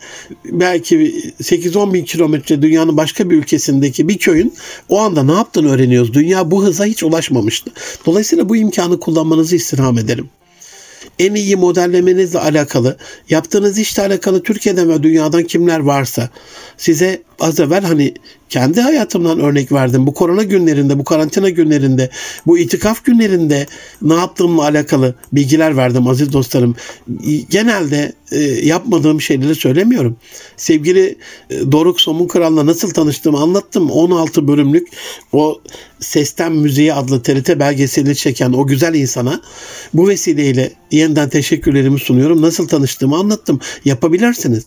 belki 0.45 0.97
8-10 1.41 1.93
bin 1.93 2.05
kilometre 2.05 2.63
dünyanın 2.63 2.97
başka 2.97 3.31
bir 3.31 3.37
ülkesindeki 3.37 4.09
bir 4.09 4.19
köyün 4.19 4.55
o 4.89 5.01
anda 5.01 5.23
ne 5.23 5.33
yaptığını 5.33 5.73
öğreniyoruz. 5.73 6.15
Dünya 6.15 6.51
bu 6.51 6.65
hıza 6.65 6.85
hiç 6.85 7.03
ulaşmamıştı. 7.03 7.73
Dolayısıyla 8.07 8.49
bu 8.49 8.57
imkanı 8.57 9.01
kullanmanızı 9.01 9.57
istirham 9.57 9.99
ederim 9.99 10.31
en 11.19 11.35
iyi 11.35 11.57
modellemenizle 11.57 12.39
alakalı, 12.39 12.97
yaptığınız 13.31 13.79
işle 13.79 14.03
alakalı 14.03 14.43
Türkiye'den 14.43 14.89
ve 14.89 15.03
dünyadan 15.03 15.43
kimler 15.43 15.79
varsa 15.79 16.31
size 16.77 17.23
az 17.41 17.61
evvel 17.61 17.85
hani 17.85 18.15
kendi 18.49 18.81
hayatımdan 18.81 19.41
örnek 19.41 19.73
verdim. 19.73 20.07
Bu 20.07 20.15
korona 20.15 20.43
günlerinde, 20.43 20.99
bu 20.99 21.05
karantina 21.05 21.49
günlerinde, 21.51 22.11
bu 22.47 22.59
itikaf 22.59 23.05
günlerinde 23.05 23.67
ne 24.03 24.15
yaptığımla 24.15 24.63
alakalı 24.63 25.15
bilgiler 25.33 25.77
verdim 25.77 26.09
aziz 26.09 26.33
dostlarım. 26.33 26.77
Genelde 27.51 28.13
e, 28.33 28.41
yapmadığım 28.41 29.21
şeyleri 29.21 29.55
söylemiyorum. 29.55 30.17
Sevgili 30.57 31.19
e, 31.51 31.73
Doruk 31.73 32.01
Somun 32.01 32.29
Kral'la 32.29 32.67
nasıl 32.67 32.91
tanıştığımı 32.91 33.39
anlattım. 33.39 33.91
16 33.91 34.49
bölümlük 34.49 34.89
o 35.33 35.61
Sesten 36.01 36.53
Müziği 36.53 36.95
adlı 36.95 37.23
TRT 37.23 37.59
belgeselini 37.59 38.17
çeken 38.17 38.53
o 38.53 38.67
güzel 38.67 38.95
insana 38.95 39.41
bu 39.95 40.09
vesileyle 40.09 40.73
yeniden 40.91 41.29
teşekkürlerimi 41.29 41.99
sunuyorum. 41.99 42.43
Nasıl 42.43 42.69
tanıştığımı 42.69 43.17
anlattım. 43.17 43.61
Yapabilirsiniz 43.85 44.65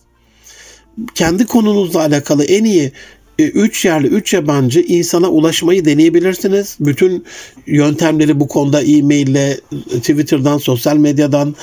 kendi 1.14 1.46
konunuzla 1.46 2.00
alakalı 2.00 2.44
en 2.44 2.64
iyi 2.64 2.92
e, 3.38 3.44
üç 3.44 3.84
yerli, 3.84 4.06
üç 4.06 4.34
yabancı 4.34 4.80
insana 4.80 5.28
ulaşmayı 5.28 5.84
deneyebilirsiniz. 5.84 6.76
Bütün 6.80 7.24
yöntemleri 7.66 8.40
bu 8.40 8.48
konuda 8.48 8.82
e-maille, 8.82 9.60
Twitter'dan, 9.90 10.58
sosyal 10.58 10.96
medyadan. 10.96 11.54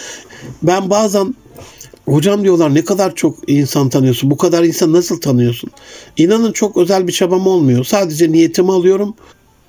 Ben 0.63 0.89
bazen 0.89 1.35
hocam 2.05 2.43
diyorlar 2.43 2.75
ne 2.75 2.85
kadar 2.85 3.15
çok 3.15 3.37
insan 3.47 3.89
tanıyorsun, 3.89 4.31
bu 4.31 4.37
kadar 4.37 4.63
insan 4.63 4.93
nasıl 4.93 5.21
tanıyorsun? 5.21 5.69
İnanın 6.17 6.51
çok 6.51 6.77
özel 6.77 7.07
bir 7.07 7.13
çabam 7.13 7.47
olmuyor. 7.47 7.83
Sadece 7.83 8.31
niyetimi 8.31 8.71
alıyorum. 8.71 9.15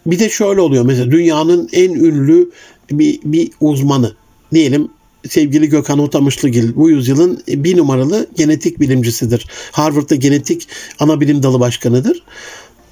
Bir 0.07 0.19
de 0.19 0.29
şöyle 0.29 0.61
oluyor 0.61 0.85
mesela 0.85 1.11
dünyanın 1.11 1.69
en 1.73 1.91
ünlü 1.91 2.51
bir, 2.91 3.21
bir 3.25 3.51
uzmanı 3.61 4.13
diyelim 4.55 4.89
sevgili 5.29 5.69
Gökhan 5.69 5.99
Otamışlıgil 5.99 6.77
bu 6.77 6.91
yüzyılın 6.91 7.43
bir 7.49 7.77
numaralı 7.77 8.27
genetik 8.37 8.81
bilimcisidir. 8.81 9.47
Harvard'da 9.73 10.15
genetik 10.15 10.69
ana 10.99 11.21
bilim 11.21 11.43
dalı 11.43 11.61
başkanıdır. 11.61 12.23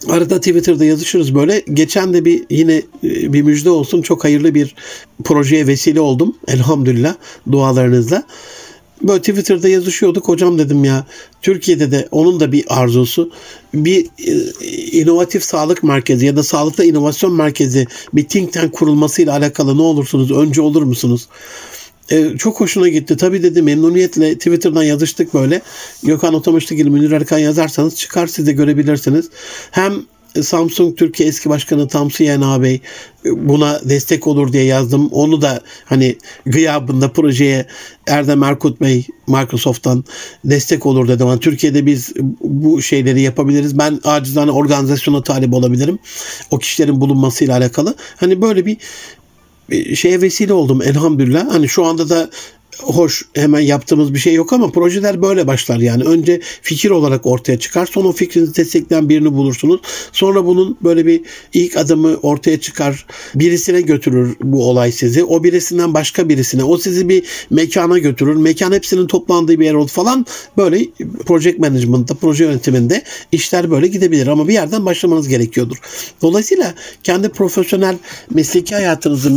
Arada 0.08 0.38
Twitter'da 0.38 0.84
yazışırız 0.84 1.34
böyle. 1.34 1.62
Geçen 1.72 2.14
de 2.14 2.24
bir 2.24 2.44
yine 2.50 2.74
e, 3.04 3.32
bir 3.32 3.42
müjde 3.42 3.70
olsun 3.70 4.02
çok 4.02 4.24
hayırlı 4.24 4.54
bir 4.54 4.74
projeye 5.24 5.66
vesile 5.66 6.00
oldum. 6.00 6.36
Elhamdülillah 6.48 7.14
dualarınızla. 7.52 8.22
Böyle 9.02 9.18
Twitter'da 9.18 9.68
yazışıyorduk. 9.68 10.28
Hocam 10.28 10.58
dedim 10.58 10.84
ya 10.84 11.06
Türkiye'de 11.42 11.90
de 11.90 12.08
onun 12.10 12.40
da 12.40 12.52
bir 12.52 12.64
arzusu. 12.68 13.30
Bir 13.74 14.06
e, 14.26 14.32
inovatif 14.74 15.44
sağlık 15.44 15.82
merkezi 15.82 16.26
ya 16.26 16.36
da 16.36 16.42
sağlıkta 16.42 16.84
inovasyon 16.84 17.32
merkezi 17.32 17.86
bir 18.12 18.24
think 18.24 18.52
tank 18.52 18.72
kurulmasıyla 18.72 19.32
alakalı 19.32 19.78
ne 19.78 19.82
olursunuz? 19.82 20.30
Önce 20.30 20.60
olur 20.60 20.82
musunuz? 20.82 21.28
E, 22.10 22.36
çok 22.38 22.60
hoşuna 22.60 22.88
gitti. 22.88 23.16
Tabii 23.16 23.42
dedi 23.42 23.62
memnuniyetle 23.62 24.34
Twitter'dan 24.34 24.82
yazıştık 24.82 25.34
böyle. 25.34 25.62
Gökhan 26.02 26.34
Otomaşlık 26.34 26.78
gibi 26.78 26.90
Münir 26.90 27.10
Erkan 27.10 27.38
yazarsanız 27.38 27.96
çıkar 27.96 28.26
siz 28.26 28.46
de 28.46 28.52
görebilirsiniz. 28.52 29.30
Hem 29.70 29.94
Samsung 30.42 30.96
Türkiye 30.96 31.28
eski 31.28 31.50
başkanı 31.50 31.88
Tamsi 31.88 32.24
Yena 32.24 32.62
Bey 32.62 32.80
e, 33.26 33.48
buna 33.48 33.80
destek 33.84 34.26
olur 34.26 34.52
diye 34.52 34.64
yazdım. 34.64 35.08
Onu 35.12 35.42
da 35.42 35.60
hani 35.84 36.16
gıyabında 36.46 37.12
projeye 37.12 37.66
Erdem 38.06 38.42
Erkut 38.42 38.80
Bey 38.80 39.06
Microsoft'tan 39.26 40.04
destek 40.44 40.86
olur 40.86 41.08
dedim. 41.08 41.26
Yani 41.26 41.40
Türkiye'de 41.40 41.86
biz 41.86 42.12
bu 42.40 42.82
şeyleri 42.82 43.20
yapabiliriz. 43.20 43.78
Ben 43.78 44.00
acizane 44.04 44.50
organizasyona 44.50 45.22
talip 45.22 45.54
olabilirim. 45.54 45.98
O 46.50 46.58
kişilerin 46.58 47.00
bulunmasıyla 47.00 47.56
alakalı. 47.56 47.94
Hani 48.16 48.42
böyle 48.42 48.66
bir 48.66 48.76
şeye 49.94 50.20
vesile 50.20 50.52
oldum 50.52 50.82
elhamdülillah. 50.82 51.54
Hani 51.54 51.68
şu 51.68 51.84
anda 51.84 52.08
da 52.08 52.30
hoş 52.78 53.22
hemen 53.34 53.60
yaptığımız 53.60 54.14
bir 54.14 54.18
şey 54.18 54.34
yok 54.34 54.52
ama 54.52 54.70
projeler 54.70 55.22
böyle 55.22 55.46
başlar 55.46 55.78
yani. 55.78 56.04
Önce 56.04 56.40
fikir 56.62 56.90
olarak 56.90 57.26
ortaya 57.26 57.58
çıkar. 57.58 57.86
Sonra 57.86 58.08
o 58.08 58.12
fikrinizi 58.12 58.56
destekleyen 58.56 59.08
birini 59.08 59.32
bulursunuz. 59.32 59.80
Sonra 60.12 60.46
bunun 60.46 60.76
böyle 60.82 61.06
bir 61.06 61.20
ilk 61.52 61.76
adımı 61.76 62.16
ortaya 62.16 62.60
çıkar. 62.60 63.06
Birisine 63.34 63.80
götürür 63.80 64.36
bu 64.42 64.64
olay 64.64 64.92
sizi. 64.92 65.24
O 65.24 65.44
birisinden 65.44 65.94
başka 65.94 66.28
birisine. 66.28 66.64
O 66.64 66.78
sizi 66.78 67.08
bir 67.08 67.24
mekana 67.50 67.98
götürür. 67.98 68.36
Mekan 68.36 68.72
hepsinin 68.72 69.06
toplandığı 69.06 69.60
bir 69.60 69.64
yer 69.64 69.74
olur 69.74 69.88
falan. 69.88 70.26
Böyle 70.56 70.86
project 71.26 71.58
management'ta, 71.58 72.14
proje 72.14 72.44
yönetiminde 72.44 73.02
işler 73.32 73.70
böyle 73.70 73.86
gidebilir. 73.86 74.26
Ama 74.26 74.48
bir 74.48 74.52
yerden 74.52 74.86
başlamanız 74.86 75.28
gerekiyordur. 75.28 75.76
Dolayısıyla 76.22 76.74
kendi 77.02 77.28
profesyonel 77.28 77.96
mesleki 78.30 78.74
hayatınızı 78.74 79.30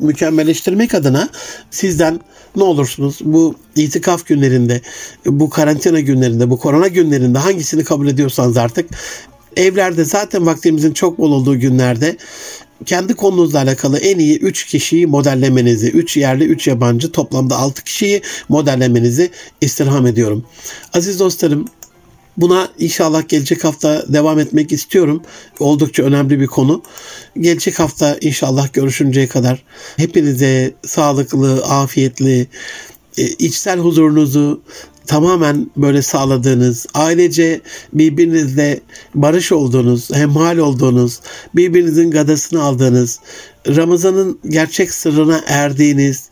mükemmelleştirmek 0.00 0.94
adına 0.94 1.28
sizden 1.70 2.20
ne 2.56 2.62
olursunuz 2.62 3.18
bu 3.20 3.54
itikaf 3.76 4.26
günlerinde, 4.26 4.80
bu 5.26 5.50
karantina 5.50 6.00
günlerinde, 6.00 6.50
bu 6.50 6.58
korona 6.58 6.88
günlerinde 6.88 7.38
hangisini 7.38 7.84
kabul 7.84 8.08
ediyorsanız 8.08 8.56
artık 8.56 8.90
evlerde 9.56 10.04
zaten 10.04 10.46
vaktimizin 10.46 10.92
çok 10.92 11.18
bol 11.18 11.32
olduğu 11.32 11.58
günlerde 11.58 12.16
kendi 12.86 13.14
konunuzla 13.14 13.58
alakalı 13.58 13.98
en 13.98 14.18
iyi 14.18 14.38
3 14.38 14.66
kişiyi 14.66 15.06
modellemenizi, 15.06 15.90
3 15.90 16.16
yerli 16.16 16.44
3 16.44 16.66
yabancı 16.66 17.12
toplamda 17.12 17.56
6 17.56 17.84
kişiyi 17.84 18.22
modellemenizi 18.48 19.30
istirham 19.60 20.06
ediyorum. 20.06 20.44
Aziz 20.94 21.20
dostlarım 21.20 21.64
Buna 22.40 22.68
inşallah 22.78 23.28
gelecek 23.28 23.64
hafta 23.64 24.04
devam 24.08 24.38
etmek 24.38 24.72
istiyorum. 24.72 25.22
Oldukça 25.60 26.02
önemli 26.02 26.40
bir 26.40 26.46
konu. 26.46 26.82
Gelecek 27.40 27.80
hafta 27.80 28.16
inşallah 28.20 28.72
görüşünceye 28.72 29.28
kadar 29.28 29.62
hepinize 29.96 30.74
sağlıklı, 30.82 31.64
afiyetli, 31.64 32.46
e, 33.18 33.22
içsel 33.22 33.78
huzurunuzu 33.78 34.62
tamamen 35.06 35.70
böyle 35.76 36.02
sağladığınız, 36.02 36.86
ailece 36.94 37.60
birbirinizle 37.92 38.80
barış 39.14 39.52
olduğunuz, 39.52 40.10
hemhal 40.10 40.58
olduğunuz, 40.58 41.20
birbirinizin 41.54 42.10
gadasını 42.10 42.62
aldığınız, 42.62 43.20
Ramazan'ın 43.68 44.38
gerçek 44.48 44.94
sırrına 44.94 45.40
erdiğiniz, 45.46 46.28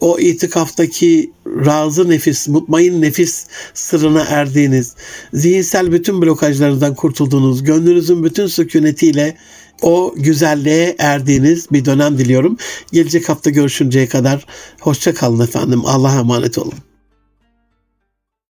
o 0.00 0.18
itikaftaki 0.18 1.32
razı 1.46 2.10
nefis, 2.10 2.48
mutmain 2.48 3.02
nefis 3.02 3.46
sırrına 3.74 4.24
erdiğiniz, 4.28 4.94
zihinsel 5.32 5.92
bütün 5.92 6.22
blokajlarından 6.22 6.94
kurtulduğunuz, 6.94 7.62
gönlünüzün 7.62 8.24
bütün 8.24 8.46
sükunetiyle 8.46 9.36
o 9.82 10.14
güzelliğe 10.16 10.96
erdiğiniz 10.98 11.70
bir 11.72 11.84
dönem 11.84 12.18
diliyorum. 12.18 12.56
Gelecek 12.92 13.28
hafta 13.28 13.50
görüşünceye 13.50 14.08
kadar 14.08 14.46
hoşça 14.80 15.14
kalın 15.14 15.44
efendim. 15.44 15.86
Allah'a 15.86 16.18
emanet 16.18 16.58
olun. 16.58 16.87